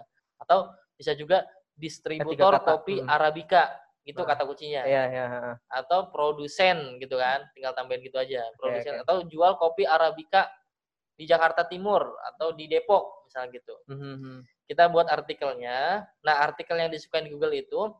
Atau 0.42 0.58
bisa 0.98 1.12
juga 1.14 1.38
distributor 1.74 2.52
kopi 2.62 2.98
hmm. 2.98 3.06
arabica 3.10 3.62
itu 4.04 4.20
nah, 4.20 4.28
kata 4.34 4.42
kuncinya. 4.44 4.82
Iya, 4.84 5.02
iya. 5.10 5.26
Atau 5.70 6.10
produsen 6.10 6.98
gitu 6.98 7.16
kan, 7.16 7.46
tinggal 7.54 7.72
tambahin 7.78 8.02
gitu 8.02 8.18
aja. 8.18 8.42
Produsen 8.58 8.98
okay, 8.98 9.00
okay. 9.00 9.06
atau 9.06 9.16
jual 9.30 9.52
kopi 9.56 9.86
arabica 9.86 10.50
di 11.14 11.24
Jakarta 11.30 11.64
Timur 11.64 12.18
atau 12.34 12.50
di 12.52 12.66
Depok 12.66 13.30
misalnya 13.30 13.48
gitu. 13.54 13.74
Mm-hmm. 13.86 14.36
Kita 14.66 14.90
buat 14.90 15.06
artikelnya. 15.06 16.02
Nah 16.26 16.34
artikel 16.42 16.74
yang 16.74 16.90
disukai 16.90 17.22
di 17.22 17.30
Google 17.30 17.54
itu 17.54 17.94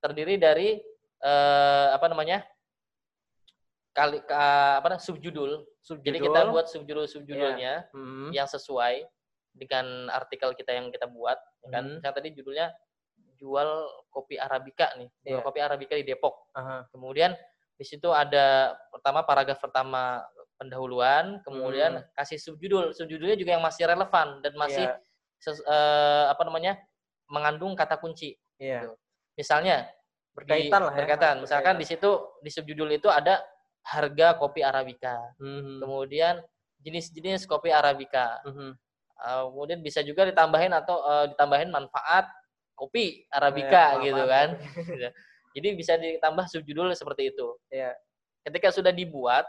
terdiri 0.00 0.40
dari 0.40 0.80
eh, 1.20 1.88
apa 1.92 2.08
namanya 2.08 2.40
kali 3.94 4.18
ka, 4.26 4.82
apa 4.82 4.98
subjudul. 4.98 5.62
subjudul. 5.78 6.06
Jadi 6.10 6.18
kita 6.18 6.40
buat 6.50 6.66
subjudul 6.66 7.06
subjudulnya 7.06 7.86
yeah. 7.86 7.96
mm-hmm. 7.96 8.34
yang 8.34 8.50
sesuai. 8.50 9.06
dengan 9.54 10.10
artikel 10.10 10.50
kita 10.58 10.74
yang 10.74 10.90
kita 10.90 11.06
buat, 11.06 11.38
ya 11.64 11.68
kan? 11.70 11.84
Hmm. 11.86 12.02
Yang 12.02 12.14
tadi 12.18 12.28
judulnya 12.34 12.66
jual 13.38 13.70
kopi 14.10 14.34
arabica 14.34 14.90
nih, 14.98 15.08
jual 15.22 15.38
yeah. 15.40 15.46
kopi 15.46 15.60
arabica 15.62 15.94
di 15.94 16.04
Depok. 16.04 16.50
Uh-huh. 16.52 16.82
Kemudian 16.90 17.38
di 17.74 17.84
situ 17.86 18.10
ada 18.10 18.74
pertama 18.90 19.22
paragraf 19.22 19.62
pertama 19.62 20.22
pendahuluan, 20.58 21.38
kemudian 21.46 22.02
hmm. 22.02 22.06
kasih 22.18 22.38
subjudul. 22.42 22.90
Subjudulnya 22.94 23.38
juga 23.38 23.54
yang 23.54 23.64
masih 23.64 23.86
relevan 23.86 24.42
dan 24.42 24.52
masih 24.58 24.86
yeah. 24.90 24.98
ses, 25.38 25.58
uh, 25.62 26.30
apa 26.34 26.42
namanya 26.42 26.78
mengandung 27.30 27.78
kata 27.78 27.98
kunci. 28.02 28.34
Yeah. 28.58 28.90
Gitu. 28.90 28.94
Misalnya 29.38 29.86
berkaitan 30.34 30.82
lah 30.82 30.94
ya. 30.94 30.98
Berkaitan. 31.06 31.34
Misalkan 31.42 31.74
di 31.78 31.86
situ 31.86 32.10
di 32.42 32.50
subjudul 32.50 32.90
itu 32.98 33.06
ada 33.06 33.38
harga 33.84 34.36
kopi 34.40 34.64
arabica. 34.64 35.16
Hmm. 35.36 35.80
Kemudian 35.80 36.40
jenis-jenis 36.80 37.44
kopi 37.44 37.70
arabica. 37.70 38.40
Hmm. 38.44 38.72
Uh, 39.14 39.42
kemudian 39.52 39.80
bisa 39.80 40.02
juga 40.02 40.26
ditambahin 40.26 40.74
atau 40.74 41.00
uh, 41.04 41.26
ditambahin 41.30 41.70
manfaat 41.70 42.26
kopi 42.74 43.24
arabica 43.30 44.00
ya, 44.00 44.02
gitu 44.02 44.22
kan. 44.26 44.48
Jadi 45.54 45.68
bisa 45.78 45.94
ditambah 45.94 46.50
subjudul 46.50 46.90
seperti 46.98 47.30
itu. 47.30 47.54
Ya. 47.70 47.94
Ketika 48.42 48.74
sudah 48.74 48.90
dibuat, 48.90 49.46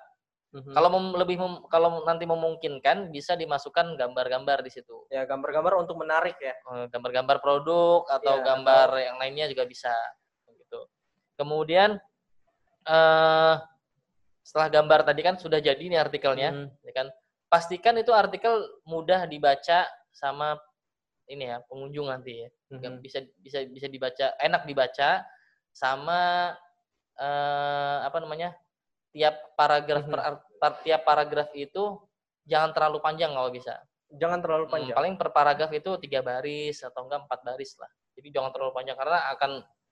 hmm 0.56 0.72
Kalau 0.72 0.88
mem- 0.88 1.18
lebih 1.20 1.36
mem- 1.36 1.68
kalau 1.68 2.08
nanti 2.08 2.24
memungkinkan 2.24 3.12
bisa 3.12 3.36
dimasukkan 3.36 4.00
gambar-gambar 4.00 4.64
di 4.64 4.72
situ. 4.72 5.04
Ya, 5.12 5.28
gambar-gambar 5.28 5.84
untuk 5.84 6.00
menarik 6.00 6.40
ya. 6.40 6.56
Gambar-gambar 6.88 7.44
produk 7.44 8.08
atau 8.08 8.40
ya, 8.40 8.46
gambar 8.54 8.88
atau... 8.96 9.04
yang 9.04 9.18
lainnya 9.20 9.52
juga 9.52 9.68
bisa 9.68 9.92
Kemudian 11.36 12.00
uh, 12.88 13.56
setelah 14.46 14.70
gambar 14.70 15.10
tadi 15.10 15.26
kan 15.26 15.42
sudah 15.42 15.58
jadi 15.58 15.82
nih 15.82 15.98
artikelnya, 15.98 16.54
hmm. 16.54 16.86
ya 16.86 16.94
kan? 16.94 17.08
Pastikan 17.50 17.98
itu 17.98 18.14
artikel 18.14 18.62
mudah 18.86 19.26
dibaca 19.26 19.90
sama 20.14 20.54
ini 21.26 21.50
ya 21.50 21.66
pengunjung 21.66 22.14
nanti 22.14 22.46
ya. 22.46 22.50
Hmm. 22.70 23.02
Bisa 23.02 23.26
bisa 23.42 23.66
bisa 23.66 23.90
dibaca, 23.90 24.38
enak 24.38 24.70
dibaca 24.70 25.26
sama 25.74 26.54
uh, 27.18 27.98
apa 28.06 28.18
namanya? 28.22 28.54
tiap 29.16 29.56
paragraf 29.56 30.04
hmm. 30.04 30.12
per, 30.12 30.20
per 30.60 30.72
tiap 30.84 31.02
paragraf 31.08 31.50
itu 31.56 31.96
jangan 32.44 32.76
terlalu 32.76 33.00
panjang 33.00 33.32
kalau 33.32 33.48
bisa. 33.48 33.80
Jangan 34.12 34.44
terlalu 34.44 34.68
hmm, 34.68 34.74
panjang. 34.76 34.94
Hmm, 34.94 35.00
paling 35.02 35.16
per 35.16 35.30
paragraf 35.32 35.72
itu 35.72 35.92
tiga 36.04 36.20
baris 36.20 36.84
atau 36.84 37.08
enggak 37.08 37.24
empat 37.24 37.40
baris 37.48 37.80
lah. 37.80 37.88
Jadi 38.12 38.28
jangan 38.36 38.52
terlalu 38.52 38.76
panjang 38.76 39.00
karena 39.00 39.20
akan 39.34 39.52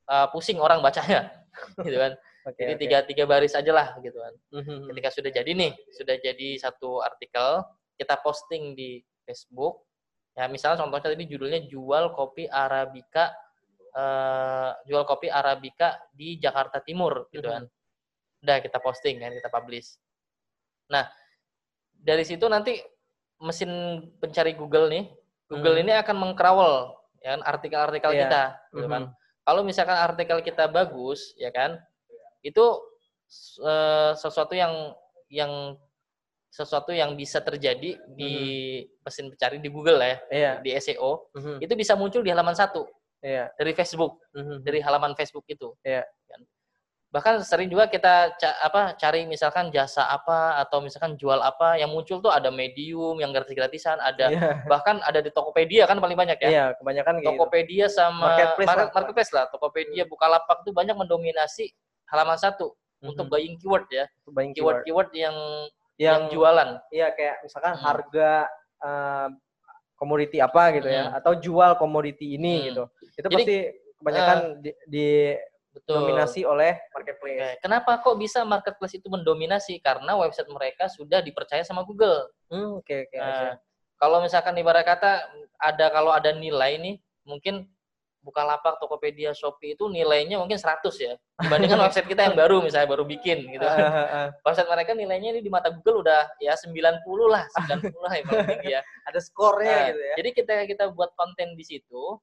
uh, 0.10 0.28
pusing 0.32 0.60
orang 0.60 0.80
bacanya, 0.84 1.32
gitu 1.86 1.98
kan. 1.98 2.14
Okay, 2.44 2.68
jadi 2.68 2.74
okay. 2.76 2.82
tiga 2.84 2.98
tiga 3.08 3.24
baris 3.24 3.56
aja 3.56 3.72
lah, 3.72 3.96
gitu 4.04 4.20
kan. 4.20 4.34
Mm-hmm. 4.52 4.80
Ketika 4.92 5.10
sudah 5.16 5.32
jadi 5.32 5.52
nih, 5.56 5.72
sudah 5.96 6.16
jadi 6.20 6.50
satu 6.60 7.00
artikel, 7.00 7.64
kita 7.96 8.20
posting 8.20 8.76
di 8.76 9.00
Facebook. 9.24 9.88
Ya 10.36 10.50
misalnya 10.52 10.84
contohnya 10.84 11.14
tadi 11.14 11.30
judulnya 11.30 11.64
jual 11.72 12.12
kopi 12.12 12.50
arabica, 12.52 13.32
uh, 13.96 14.76
jual 14.84 15.08
kopi 15.08 15.32
arabica 15.32 16.04
di 16.12 16.36
Jakarta 16.36 16.84
Timur, 16.84 17.32
gitu 17.32 17.48
mm-hmm. 17.48 17.64
kan. 17.64 18.44
Udah 18.44 18.58
kita 18.60 18.78
posting 18.84 19.24
kan, 19.24 19.32
kita 19.32 19.48
publish. 19.48 19.96
Nah 20.92 21.08
dari 21.96 22.28
situ 22.28 22.44
nanti 22.52 22.76
mesin 23.40 24.04
pencari 24.20 24.52
Google 24.60 24.92
nih, 24.92 25.04
Google 25.48 25.80
mm-hmm. 25.80 25.88
ini 25.88 25.94
akan 25.96 26.16
mengcrawl 26.20 27.00
ya 27.24 27.40
kan 27.40 27.42
artikel-artikel 27.56 28.12
yeah. 28.12 28.22
kita, 28.28 28.44
gitu 28.76 28.88
kan. 28.92 29.16
Kalau 29.44 29.62
misalkan 29.68 30.00
artikel 30.00 30.40
kita 30.40 30.72
bagus 30.72 31.36
ya 31.36 31.52
kan 31.52 31.76
itu 32.44 32.64
uh, 33.64 34.12
sesuatu 34.16 34.56
yang 34.56 34.96
yang 35.28 35.76
sesuatu 36.54 36.94
yang 36.94 37.18
bisa 37.18 37.42
terjadi 37.42 37.98
di 38.14 38.34
mm-hmm. 38.86 39.02
mesin 39.02 39.26
pencari 39.34 39.58
di 39.58 39.70
Google 39.74 39.98
ya 40.06 40.16
yeah. 40.30 40.56
di 40.62 40.70
SEO 40.78 41.34
mm-hmm. 41.34 41.58
itu 41.66 41.74
bisa 41.74 41.98
muncul 41.98 42.22
di 42.22 42.30
halaman 42.30 42.54
satu 42.54 42.86
yeah. 43.26 43.50
dari 43.58 43.74
Facebook 43.74 44.22
mm-hmm. 44.38 44.58
dari 44.62 44.80
halaman 44.86 45.18
Facebook 45.18 45.50
itu 45.50 45.74
yeah. 45.82 46.06
kan? 46.30 46.46
Bahkan 47.14 47.38
sering 47.46 47.70
juga 47.70 47.86
kita 47.86 48.34
ca 48.42 48.50
apa 48.66 48.98
cari 48.98 49.30
misalkan 49.30 49.70
jasa 49.70 50.02
apa 50.10 50.58
atau 50.66 50.82
misalkan 50.82 51.14
jual 51.14 51.38
apa 51.46 51.78
yang 51.78 51.94
muncul 51.94 52.18
tuh 52.18 52.34
ada 52.34 52.50
medium 52.50 53.22
yang 53.22 53.30
gratis-gratisan 53.30 54.02
ada 54.02 54.34
yeah. 54.34 54.66
bahkan 54.66 54.98
ada 55.06 55.22
di 55.22 55.30
Tokopedia 55.30 55.86
kan 55.86 56.02
paling 56.02 56.18
banyak 56.18 56.42
ya 56.42 56.50
iya 56.50 56.66
kebanyakan 56.74 57.22
gitu. 57.22 57.30
Tokopedia 57.30 57.86
gitu. 57.86 58.02
sama 58.02 58.34
marketplace, 58.34 58.66
market, 58.66 58.82
lah. 58.90 58.96
marketplace 58.98 59.32
lah 59.32 59.46
Tokopedia 59.54 60.04
Bukalapak 60.10 60.66
tuh 60.66 60.74
banyak 60.74 60.98
mendominasi 60.98 61.70
halaman 62.10 62.34
satu 62.34 62.74
mm-hmm. 62.74 63.10
untuk 63.14 63.30
buying 63.30 63.62
keyword 63.62 63.86
ya 63.94 64.10
buying 64.34 64.58
keyword 64.58 64.82
keyword 64.82 65.14
yang 65.14 65.38
yang, 66.02 66.26
yang 66.26 66.34
jualan 66.34 66.82
iya 66.90 67.14
kayak 67.14 67.46
misalkan 67.46 67.78
hmm. 67.78 67.84
harga 67.86 68.50
uh, 68.82 69.30
komoditi 69.94 70.42
apa 70.42 70.82
gitu 70.82 70.90
ya, 70.90 71.06
hmm. 71.06 71.10
ya 71.14 71.18
atau 71.22 71.38
jual 71.38 71.78
komoditi 71.78 72.34
ini 72.42 72.58
hmm. 72.58 72.66
gitu 72.74 72.84
itu 73.22 73.28
Jadi, 73.30 73.36
pasti 73.38 73.58
kebanyakan 74.02 74.38
uh, 74.42 74.58
di, 74.66 74.72
di 74.90 75.10
Betul. 75.74 76.06
dominasi 76.06 76.46
oleh 76.46 76.78
marketplace. 76.94 77.42
Oke. 77.42 77.52
Kenapa 77.66 77.92
kok 78.06 78.16
bisa 78.22 78.46
marketplace 78.46 78.94
itu 79.02 79.10
mendominasi? 79.10 79.82
Karena 79.82 80.14
website 80.14 80.48
mereka 80.54 80.86
sudah 80.86 81.20
dipercaya 81.26 81.66
sama 81.66 81.82
Google. 81.82 82.30
Hmm, 82.54 82.78
oke 82.78 82.86
okay, 82.86 83.10
oke. 83.10 83.18
Okay, 83.18 83.20
nah, 83.20 83.58
kalau 83.98 84.22
misalkan 84.22 84.54
ibarat 84.62 84.86
kata 84.86 85.26
ada 85.58 85.86
kalau 85.90 86.14
ada 86.14 86.30
nilai 86.30 86.78
nih, 86.78 86.96
mungkin 87.26 87.66
Bukalapak, 88.24 88.80
Tokopedia, 88.80 89.36
Shopee 89.36 89.76
itu 89.76 89.92
nilainya 89.92 90.40
mungkin 90.40 90.56
100 90.56 90.80
ya. 90.96 91.20
Dibandingkan 91.44 91.76
website 91.92 92.08
kita 92.08 92.32
yang 92.32 92.40
baru 92.40 92.64
misalnya 92.64 92.88
baru 92.88 93.04
bikin 93.04 93.52
gitu. 93.52 93.68
website 94.48 94.72
mereka 94.72 94.96
nilainya 94.96 95.36
ini 95.36 95.42
di 95.44 95.52
mata 95.52 95.68
Google 95.68 96.08
udah 96.08 96.32
ya 96.40 96.56
90 96.56 97.04
lah, 97.28 97.44
90 97.52 97.92
lah 98.00 98.12
yang 98.16 98.26
paling 98.32 98.48
tinggi 98.56 98.72
ya. 98.80 98.82
Ada 99.12 99.20
skornya 99.20 99.76
nah, 99.76 99.86
gitu 99.92 100.00
ya. 100.00 100.16
Jadi 100.24 100.30
kita 100.40 100.54
kita 100.72 100.84
buat 100.96 101.12
konten 101.20 101.60
di 101.60 101.68
situ, 101.68 102.16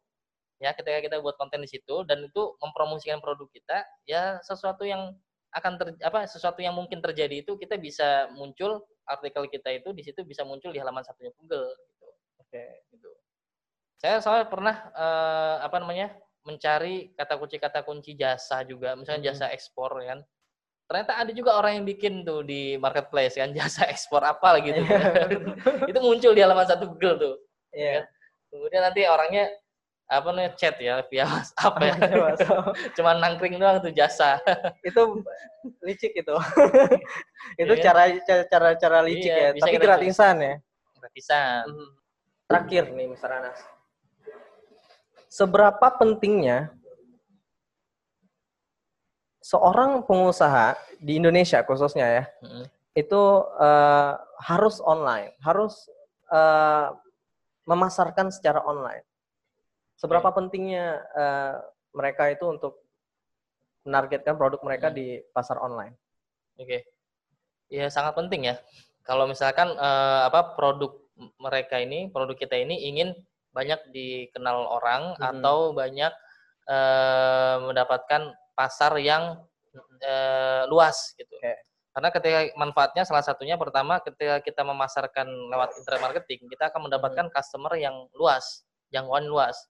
ya 0.60 0.76
ketika 0.76 1.00
kita 1.00 1.16
buat 1.24 1.40
konten 1.40 1.64
di 1.64 1.68
situ 1.72 2.04
dan 2.04 2.28
itu 2.28 2.54
mempromosikan 2.60 3.18
produk 3.24 3.48
kita 3.48 3.80
ya 4.04 4.38
sesuatu 4.44 4.84
yang 4.84 5.16
akan 5.50 5.72
ter, 5.80 5.86
apa 6.04 6.28
sesuatu 6.30 6.62
yang 6.62 6.76
mungkin 6.76 7.02
terjadi 7.02 7.42
itu 7.42 7.58
kita 7.58 7.74
bisa 7.74 8.30
muncul 8.38 8.86
artikel 9.08 9.50
kita 9.50 9.74
itu 9.74 9.90
di 9.90 10.06
situ 10.06 10.22
bisa 10.22 10.46
muncul 10.46 10.70
di 10.70 10.78
halaman 10.78 11.02
satunya 11.02 11.34
Google 11.34 11.74
gitu. 11.90 12.08
Oke, 12.38 12.64
gitu. 12.94 13.10
Saya 13.98 14.22
soalnya 14.22 14.46
pernah 14.46 14.76
uh, 14.94 15.56
apa 15.66 15.78
namanya? 15.82 16.14
mencari 16.40 17.12
kata 17.12 17.36
kunci 17.36 17.60
kata 17.60 17.84
kunci 17.84 18.16
jasa 18.16 18.64
juga, 18.64 18.96
misalnya 18.96 19.20
hmm. 19.20 19.28
jasa 19.28 19.46
ekspor 19.52 19.92
ya 20.00 20.16
kan. 20.16 20.20
Ternyata 20.88 21.12
ada 21.20 21.32
juga 21.36 21.60
orang 21.60 21.76
yang 21.76 21.84
bikin 21.84 22.24
tuh 22.24 22.40
di 22.40 22.80
marketplace 22.80 23.36
kan 23.36 23.52
jasa 23.60 23.84
ekspor 23.92 24.24
apa 24.24 24.56
gitu. 24.64 24.80
itu 25.84 25.98
muncul 26.00 26.32
di 26.32 26.40
halaman 26.40 26.64
satu 26.64 26.88
Google 26.96 27.16
tuh. 27.20 27.36
Iya. 27.76 27.84
Yeah. 27.84 27.92
Kan? 27.92 28.04
Kemudian 28.50 28.82
nanti 28.82 29.00
orangnya 29.04 29.44
apa 30.10 30.28
nih 30.34 30.50
chat 30.58 30.74
ya 30.82 31.06
via 31.06 31.22
WhatsApp 31.22 31.74
ya. 31.78 31.94
Cuman 32.98 33.22
nangkring 33.22 33.62
doang 33.62 33.78
tuh 33.78 33.94
jasa. 33.94 34.42
itu 34.88 35.22
licik 35.86 36.10
itu. 36.18 36.34
itu 37.62 37.72
yeah. 37.78 37.82
cara 37.86 38.02
cara 38.50 38.70
cara 38.74 38.98
licik 39.06 39.30
iya, 39.30 39.54
ya, 39.54 39.62
tapi 39.62 39.78
gratisan 39.78 40.36
ya. 40.42 40.54
Gratisan. 40.98 41.62
Hmm. 41.70 41.90
Terakhir 42.50 42.84
nih 42.90 43.06
Mr. 43.14 43.30
Anas. 43.30 43.58
Seberapa 45.30 45.86
pentingnya 45.94 46.74
seorang 49.38 50.02
pengusaha 50.02 50.74
di 50.98 51.22
Indonesia 51.22 51.62
khususnya 51.62 52.06
ya, 52.10 52.24
hmm. 52.42 52.66
itu 52.98 53.22
uh, 53.62 54.18
harus 54.42 54.82
online, 54.82 55.38
harus 55.38 55.86
uh, 56.34 56.90
memasarkan 57.62 58.34
secara 58.34 58.58
online 58.66 59.06
Seberapa 60.00 60.32
okay. 60.32 60.36
pentingnya 60.40 60.96
uh, 61.12 61.60
mereka 61.92 62.32
itu 62.32 62.48
untuk 62.48 62.80
menargetkan 63.84 64.40
produk 64.40 64.64
mereka 64.64 64.88
hmm. 64.88 64.96
di 64.96 65.06
pasar 65.36 65.60
online? 65.60 65.92
Oke, 66.56 66.64
okay. 66.64 66.80
ya 67.68 67.92
sangat 67.92 68.16
penting 68.16 68.48
ya. 68.48 68.56
Kalau 69.04 69.28
misalkan 69.28 69.76
uh, 69.76 70.24
apa 70.24 70.56
produk 70.56 70.96
mereka 71.36 71.76
ini, 71.76 72.08
produk 72.08 72.32
kita 72.32 72.56
ini 72.56 72.88
ingin 72.88 73.12
banyak 73.52 73.92
dikenal 73.92 74.80
orang 74.80 75.20
hmm. 75.20 75.36
atau 75.36 75.76
banyak 75.76 76.12
uh, 76.64 77.56
mendapatkan 77.68 78.32
pasar 78.56 78.96
yang 78.96 79.36
uh, 80.00 80.64
luas 80.72 81.12
gitu. 81.20 81.36
Okay. 81.36 81.60
Karena 81.92 82.08
ketika 82.08 82.38
manfaatnya 82.56 83.04
salah 83.04 83.20
satunya 83.20 83.60
pertama 83.60 84.00
ketika 84.00 84.40
kita 84.40 84.64
memasarkan 84.64 85.28
lewat 85.28 85.76
internet 85.76 86.00
marketing, 86.00 86.48
kita 86.48 86.72
akan 86.72 86.88
mendapatkan 86.88 87.28
hmm. 87.28 87.34
customer 87.36 87.76
yang 87.76 88.08
luas, 88.16 88.64
jangkauan 88.88 89.28
luas 89.28 89.60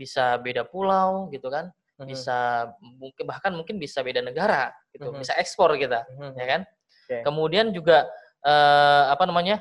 bisa 0.00 0.40
beda 0.40 0.64
pulau 0.64 1.28
gitu 1.28 1.52
kan 1.52 1.68
mm-hmm. 1.68 2.08
bisa 2.08 2.68
mungkin 2.80 3.24
bahkan 3.28 3.52
mungkin 3.52 3.76
bisa 3.76 4.00
beda 4.00 4.24
negara 4.24 4.72
gitu 4.96 5.12
mm-hmm. 5.12 5.20
bisa 5.20 5.36
ekspor 5.36 5.76
kita 5.76 6.08
mm-hmm. 6.08 6.32
ya 6.40 6.46
kan 6.48 6.60
okay. 7.04 7.20
kemudian 7.20 7.68
juga 7.76 8.08
uh, 8.40 9.12
apa 9.12 9.28
namanya 9.28 9.60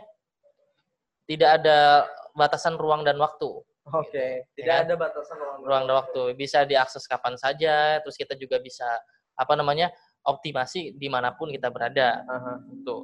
tidak 1.27 1.59
ada 1.59 2.07
batasan 2.31 2.79
ruang 2.79 3.03
dan 3.03 3.19
waktu 3.19 3.51
oke 3.51 4.07
okay. 4.07 4.47
gitu, 4.55 4.63
tidak 4.63 4.71
ya 4.71 4.79
kan? 4.79 4.85
ada 4.87 4.95
batasan 4.95 5.37
ruang, 5.43 5.59
ruang 5.67 5.83
dan 5.83 5.95
waktu 5.99 6.21
bisa 6.39 6.63
diakses 6.63 7.03
kapan 7.03 7.35
saja 7.35 7.99
terus 7.99 8.15
kita 8.15 8.39
juga 8.39 8.63
bisa 8.63 8.87
apa 9.35 9.53
namanya 9.59 9.91
optimasi 10.23 10.95
di 10.95 11.11
mana 11.11 11.35
pun 11.35 11.51
kita 11.51 11.67
berada 11.67 12.23
uh-huh. 12.23 12.57
itu 12.71 12.95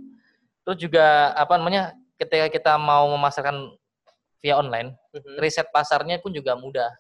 terus 0.64 0.78
juga 0.80 1.36
apa 1.36 1.60
namanya 1.60 1.92
ketika 2.16 2.48
kita 2.48 2.74
mau 2.80 3.12
memasarkan 3.12 3.76
via 4.46 4.62
online, 4.62 4.94
mm-hmm. 4.94 5.42
riset 5.42 5.66
pasarnya 5.74 6.22
pun 6.22 6.30
juga 6.30 6.54
mudah. 6.54 6.94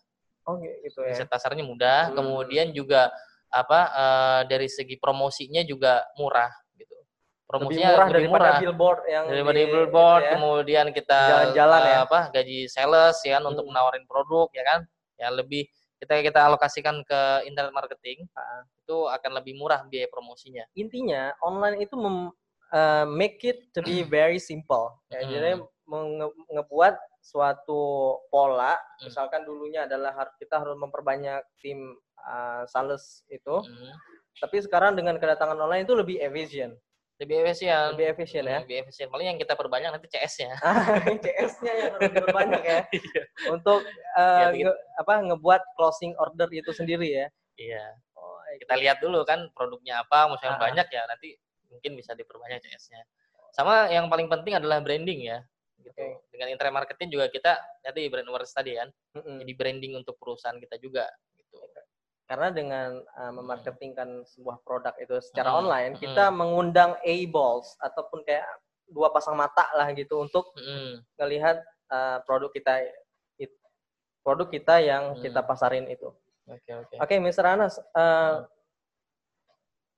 Oh 0.45 0.61
gitu 0.61 1.01
ya. 1.01 1.13
Riset 1.13 1.29
pasarnya 1.29 1.65
mudah, 1.65 2.09
hmm. 2.09 2.15
kemudian 2.15 2.67
juga 2.69 3.09
apa 3.49 3.79
uh, 3.93 4.41
dari 4.45 4.69
segi 4.69 4.97
promosinya 5.01 5.65
juga 5.65 6.05
murah 6.21 6.53
gitu. 6.77 6.95
Promosinya 7.49 7.89
lebih 7.93 7.97
murah 7.97 8.07
lebih 8.07 8.13
daripada 8.13 8.45
murah. 8.45 8.59
billboard 8.61 8.99
yang 9.09 9.23
daripada 9.25 9.57
di, 9.57 9.65
billboard, 9.65 10.21
gitu 10.21 10.27
ya. 10.29 10.33
kemudian 10.37 10.85
kita 10.93 11.19
jalan-jalan 11.29 11.81
uh, 11.81 11.87
ya. 11.89 11.97
apa 12.05 12.19
gaji 12.29 12.59
sales 12.69 13.17
ya 13.25 13.31
kan 13.37 13.43
hmm. 13.45 13.51
untuk 13.53 13.65
menawarin 13.69 14.05
produk 14.05 14.47
ya 14.53 14.63
kan. 14.63 14.79
Ya 15.15 15.27
lebih 15.33 15.65
kita 15.97 16.13
kita 16.21 16.39
alokasikan 16.45 17.01
ke 17.07 17.21
internet 17.49 17.73
marketing, 17.73 18.27
uh. 18.37 18.61
itu 18.85 18.97
akan 19.09 19.31
lebih 19.41 19.57
murah 19.57 19.81
biaya 19.89 20.05
promosinya. 20.11 20.67
Intinya 20.77 21.33
online 21.41 21.87
itu 21.87 21.95
mem, 21.97 22.29
uh, 22.69 23.05
make 23.09 23.41
it 23.41 23.71
to 23.73 23.81
be 23.81 24.03
very 24.17 24.37
simple. 24.37 24.93
Ya, 25.09 25.23
hmm. 25.25 25.31
Jadi 25.31 25.49
nge 25.85 26.27
ngebuat 26.53 26.95
suatu 27.25 28.13
pola, 28.29 28.77
hmm. 28.77 29.09
misalkan 29.09 29.41
dulunya 29.41 29.89
adalah 29.89 30.13
kita 30.37 30.61
harus 30.61 30.77
memperbanyak 30.77 31.41
tim 31.57 31.97
uh, 32.21 32.61
sales 32.69 33.25
itu, 33.33 33.65
hmm. 33.65 33.93
tapi 34.37 34.61
sekarang 34.61 34.93
dengan 34.93 35.17
kedatangan 35.17 35.57
online 35.57 35.89
itu 35.89 35.97
lebih 35.97 36.21
efisien. 36.21 36.77
Lebih 37.17 37.47
efisien. 37.47 37.95
Lebih 37.95 38.07
efisien 38.11 38.43
ya. 38.45 38.59
Lebih 38.61 38.77
efisien. 38.85 39.07
Paling 39.07 39.27
yang 39.33 39.39
kita 39.39 39.55
perbanyak 39.55 39.87
nanti 39.87 40.11
CS-nya. 40.11 40.59
CS-nya 41.23 41.73
yang 41.73 41.91
harus 41.95 42.11
diperbanyak 42.11 42.61
ya. 42.61 42.79
Iya. 42.99 43.21
Untuk 43.55 43.87
uh, 44.19 44.51
ya, 44.51 44.67
nge, 44.67 44.73
apa 44.99 45.13
ngebuat 45.31 45.61
closing 45.79 46.11
order 46.19 46.51
itu 46.51 46.75
sendiri 46.75 47.07
ya. 47.07 47.27
Iya. 47.55 47.83
Oh, 48.19 48.35
kita 48.59 48.75
lihat 48.75 48.99
dulu 48.99 49.23
kan 49.23 49.47
produknya 49.55 50.03
apa, 50.03 50.27
misalnya 50.27 50.59
ah. 50.59 50.63
banyak 50.67 50.87
ya 50.91 51.01
nanti 51.07 51.39
mungkin 51.71 51.95
bisa 51.95 52.11
diperbanyak 52.19 52.59
CS-nya. 52.59 52.99
Sama 53.55 53.87
yang 53.87 54.11
paling 54.11 54.27
penting 54.27 54.59
adalah 54.59 54.83
branding 54.83 55.31
ya 55.31 55.39
gitu. 55.85 55.93
Okay. 55.93 56.17
Dengan 56.33 56.47
internet 56.49 56.73
marketing 56.73 57.09
juga 57.13 57.25
kita 57.29 57.53
nanti 57.85 58.09
brand 58.09 58.27
awareness 58.27 58.57
tadi 58.57 58.71
kan. 58.73 58.89
Mm-hmm. 59.15 59.37
Jadi 59.45 59.51
branding 59.53 59.93
untuk 60.01 60.15
perusahaan 60.17 60.57
kita 60.57 60.81
juga 60.81 61.05
gitu. 61.37 61.61
Karena 62.25 62.49
dengan 62.49 62.89
uh, 63.21 63.33
memarketingkan 63.37 64.25
sebuah 64.25 64.65
produk 64.65 64.97
itu 64.97 65.21
secara 65.21 65.53
mm-hmm. 65.53 65.61
online, 65.61 65.93
kita 66.01 66.23
mm-hmm. 66.25 66.39
mengundang 66.41 66.91
A-balls 67.05 67.77
ataupun 67.77 68.25
kayak 68.25 68.45
dua 68.89 69.13
pasang 69.13 69.37
mata 69.37 69.69
lah 69.77 69.93
gitu 69.93 70.25
untuk 70.25 70.49
mm-hmm. 70.57 71.05
ngelihat 71.21 71.61
uh, 71.93 72.17
produk 72.25 72.49
kita 72.49 72.81
it, 73.37 73.53
produk 74.25 74.49
kita 74.49 74.81
yang 74.81 75.13
mm-hmm. 75.13 75.21
kita 75.21 75.41
pasarin 75.45 75.85
itu. 75.85 76.09
Oke, 76.45 76.61
okay, 76.61 76.73
oke. 76.73 76.85
Okay. 76.89 76.97
Oke, 77.01 77.13
okay, 77.13 77.17
Mr. 77.21 77.45
Anas, 77.45 77.77
uh, 77.93 78.45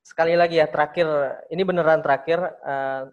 sekali 0.04 0.36
lagi 0.40 0.60
ya 0.60 0.68
terakhir, 0.72 1.08
ini 1.52 1.64
beneran 1.68 2.00
terakhir 2.00 2.40
uh, 2.64 3.12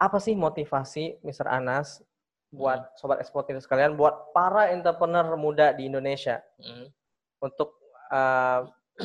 apa 0.00 0.16
sih 0.16 0.32
motivasi 0.32 1.20
Mr. 1.20 1.44
Anas 1.44 2.00
buat 2.50 2.80
hmm. 2.82 2.96
sobat 2.96 3.20
eksportir 3.20 3.54
sekalian, 3.60 3.94
buat 3.94 4.32
para 4.32 4.72
entrepreneur 4.72 5.36
muda 5.36 5.76
di 5.76 5.86
Indonesia 5.86 6.40
hmm. 6.58 6.88
untuk 7.44 7.76
uh, 8.10 8.66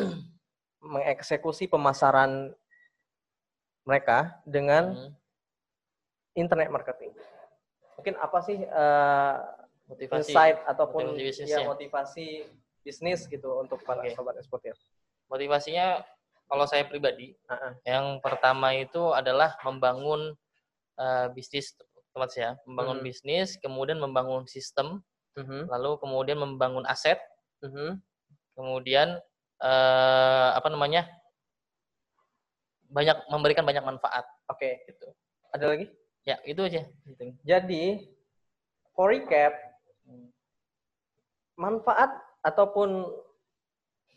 mengeksekusi 0.95 1.67
pemasaran 1.67 2.55
mereka 3.85 4.39
dengan 4.47 4.95
hmm. 4.95 5.11
internet 6.39 6.71
marketing. 6.71 7.13
Mungkin 7.99 8.15
apa 8.17 8.39
sih 8.41 8.63
uh, 8.65 9.35
motivasi 9.91 10.31
insight 10.31 10.57
ataupun 10.65 11.13
motivasi 11.13 11.45
ya 11.45 11.61
motivasi 11.67 12.27
bisnis 12.81 13.29
gitu 13.29 13.61
untuk 13.61 13.83
para 13.85 14.01
okay. 14.01 14.15
sobat 14.15 14.39
eksportir? 14.41 14.73
Motivasinya 15.29 16.01
kalau 16.45 16.65
saya 16.69 16.85
pribadi, 16.85 17.33
uh 17.49 17.53
-uh. 17.53 17.71
yang 17.85 18.21
pertama 18.21 18.73
itu 18.77 19.13
adalah 19.13 19.57
membangun 19.65 20.37
uh, 20.99 21.27
bisnis 21.31 21.75
teman 22.15 22.29
saya 22.31 22.55
membangun 22.63 23.03
hmm. 23.03 23.07
bisnis 23.07 23.59
kemudian 23.59 23.99
membangun 23.99 24.47
sistem 24.47 25.03
hmm. 25.35 25.67
lalu 25.67 25.99
kemudian 25.99 26.39
membangun 26.39 26.87
aset 26.87 27.19
hmm. 27.59 27.99
kemudian 28.55 29.19
uh, 29.59 30.49
apa 30.55 30.67
namanya 30.71 31.07
banyak 32.87 33.17
memberikan 33.27 33.67
banyak 33.67 33.83
manfaat 33.83 34.23
oke 34.47 34.59
okay. 34.59 34.87
itu 34.87 35.07
ada 35.51 35.65
lagi 35.67 35.85
ya 36.23 36.39
itu 36.47 36.61
aja 36.63 36.87
jadi 37.43 37.85
for 38.95 39.11
recap 39.11 39.51
manfaat 41.59 42.11
ataupun 42.43 43.11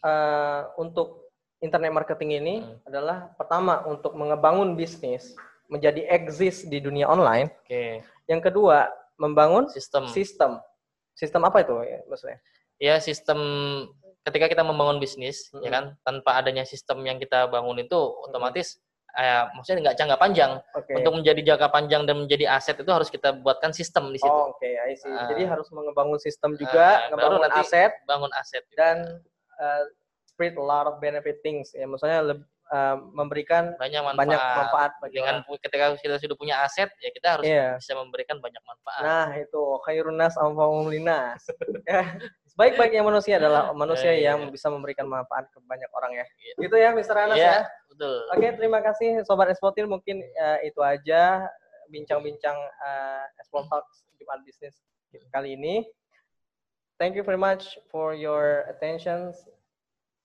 uh, 0.02 0.62
untuk 0.78 1.30
internet 1.58 1.90
marketing 1.90 2.30
ini 2.38 2.54
hmm. 2.62 2.86
adalah 2.86 3.34
pertama 3.34 3.82
untuk 3.90 4.14
mengebangun 4.14 4.78
bisnis 4.78 5.34
menjadi 5.68 6.04
exist 6.08 6.66
di 6.66 6.80
dunia 6.80 7.06
online. 7.06 7.52
Oke. 7.62 7.68
Okay. 7.68 7.90
Yang 8.28 8.52
kedua, 8.52 8.88
membangun 9.20 9.68
sistem. 9.68 10.08
Sistem. 10.08 10.60
Sistem 11.12 11.44
apa 11.44 11.62
itu 11.62 11.74
ya, 11.84 12.00
maksudnya? 12.08 12.38
Ya, 12.78 12.94
sistem 13.02 13.38
ketika 14.24 14.46
kita 14.48 14.62
membangun 14.64 15.00
bisnis, 15.00 15.48
hmm. 15.50 15.64
ya 15.64 15.70
kan, 15.72 15.84
tanpa 16.04 16.36
adanya 16.40 16.62
sistem 16.68 17.00
yang 17.04 17.16
kita 17.16 17.48
bangun 17.48 17.80
itu 17.80 17.96
otomatis 18.28 18.80
eh, 19.18 19.44
maksudnya 19.56 19.90
nggak 19.90 19.96
jangka 19.98 20.16
panjang. 20.20 20.52
Okay. 20.76 20.94
Untuk 21.00 21.12
menjadi 21.18 21.40
jangka 21.42 21.68
panjang 21.74 22.02
dan 22.06 22.16
menjadi 22.22 22.44
aset 22.54 22.76
itu 22.78 22.90
harus 22.92 23.08
kita 23.10 23.34
buatkan 23.40 23.74
sistem 23.74 24.14
di 24.14 24.22
situ. 24.22 24.30
Oh, 24.30 24.54
Oke, 24.54 24.62
okay, 24.62 24.74
I 24.78 24.94
see. 24.94 25.10
Uh, 25.10 25.26
Jadi 25.32 25.42
harus 25.48 25.68
membangun 25.74 26.20
sistem 26.22 26.54
juga, 26.54 27.08
uh, 27.08 27.16
ngebangun 27.16 27.42
aset, 27.56 27.92
bangun 28.06 28.32
aset 28.38 28.62
juga. 28.70 28.78
dan 28.78 28.96
uh, 29.58 29.82
spread 30.38 30.54
a 30.54 30.62
lot 30.62 30.86
of 30.86 31.02
benefit 31.02 31.42
things. 31.42 31.74
Ya, 31.74 31.90
maksudnya 31.90 32.22
lebih 32.22 32.46
uh, 32.70 32.96
memberikan 33.10 33.74
banyak 33.74 33.98
manfaat. 33.98 34.22
Banyak 34.22 34.38
manfaat 34.38 34.92
bagi 35.02 35.18
Dengan 35.18 35.36
orang. 35.42 35.58
ketika 35.66 35.84
kita 35.98 36.16
sudah 36.22 36.36
punya 36.38 36.54
aset, 36.62 36.86
ya 37.02 37.10
kita 37.10 37.26
harus 37.34 37.44
yeah. 37.50 37.74
bisa 37.74 37.98
memberikan 37.98 38.38
banyak 38.38 38.62
manfaat. 38.62 39.02
Nah, 39.02 39.26
itu 39.34 39.62
khairunas 39.82 40.38
amfahum 40.38 40.86
linas. 40.94 41.42
ya. 41.90 42.06
Sebaik-baiknya 42.54 43.02
manusia 43.02 43.42
adalah 43.42 43.74
manusia 43.82 44.14
yeah, 44.14 44.32
yang 44.32 44.46
yeah. 44.46 44.52
bisa 44.54 44.70
memberikan 44.70 45.10
manfaat 45.10 45.50
ke 45.50 45.58
banyak 45.66 45.90
orang 45.90 46.22
ya. 46.22 46.26
Yeah. 46.38 46.56
Gitu 46.62 46.76
ya, 46.78 46.88
Mr. 46.94 47.16
Anas 47.18 47.38
yeah, 47.38 47.66
ya. 47.66 47.90
betul. 47.90 48.16
Oke, 48.30 48.46
terima 48.54 48.78
kasih 48.78 49.26
Sobat 49.26 49.50
Eksportir. 49.50 49.90
Mungkin 49.90 50.22
uh, 50.22 50.58
itu 50.62 50.78
aja 50.86 51.50
bincang-bincang 51.90 52.56
uh, 52.86 53.24
Export 53.42 53.66
Talks 53.66 54.06
Jumat 54.22 54.44
Bisnis 54.46 54.78
kali 55.34 55.58
ini. 55.58 55.88
Thank 56.98 57.14
you 57.14 57.22
very 57.22 57.38
much 57.38 57.78
for 57.94 58.10
your 58.10 58.66
attention. 58.66 59.30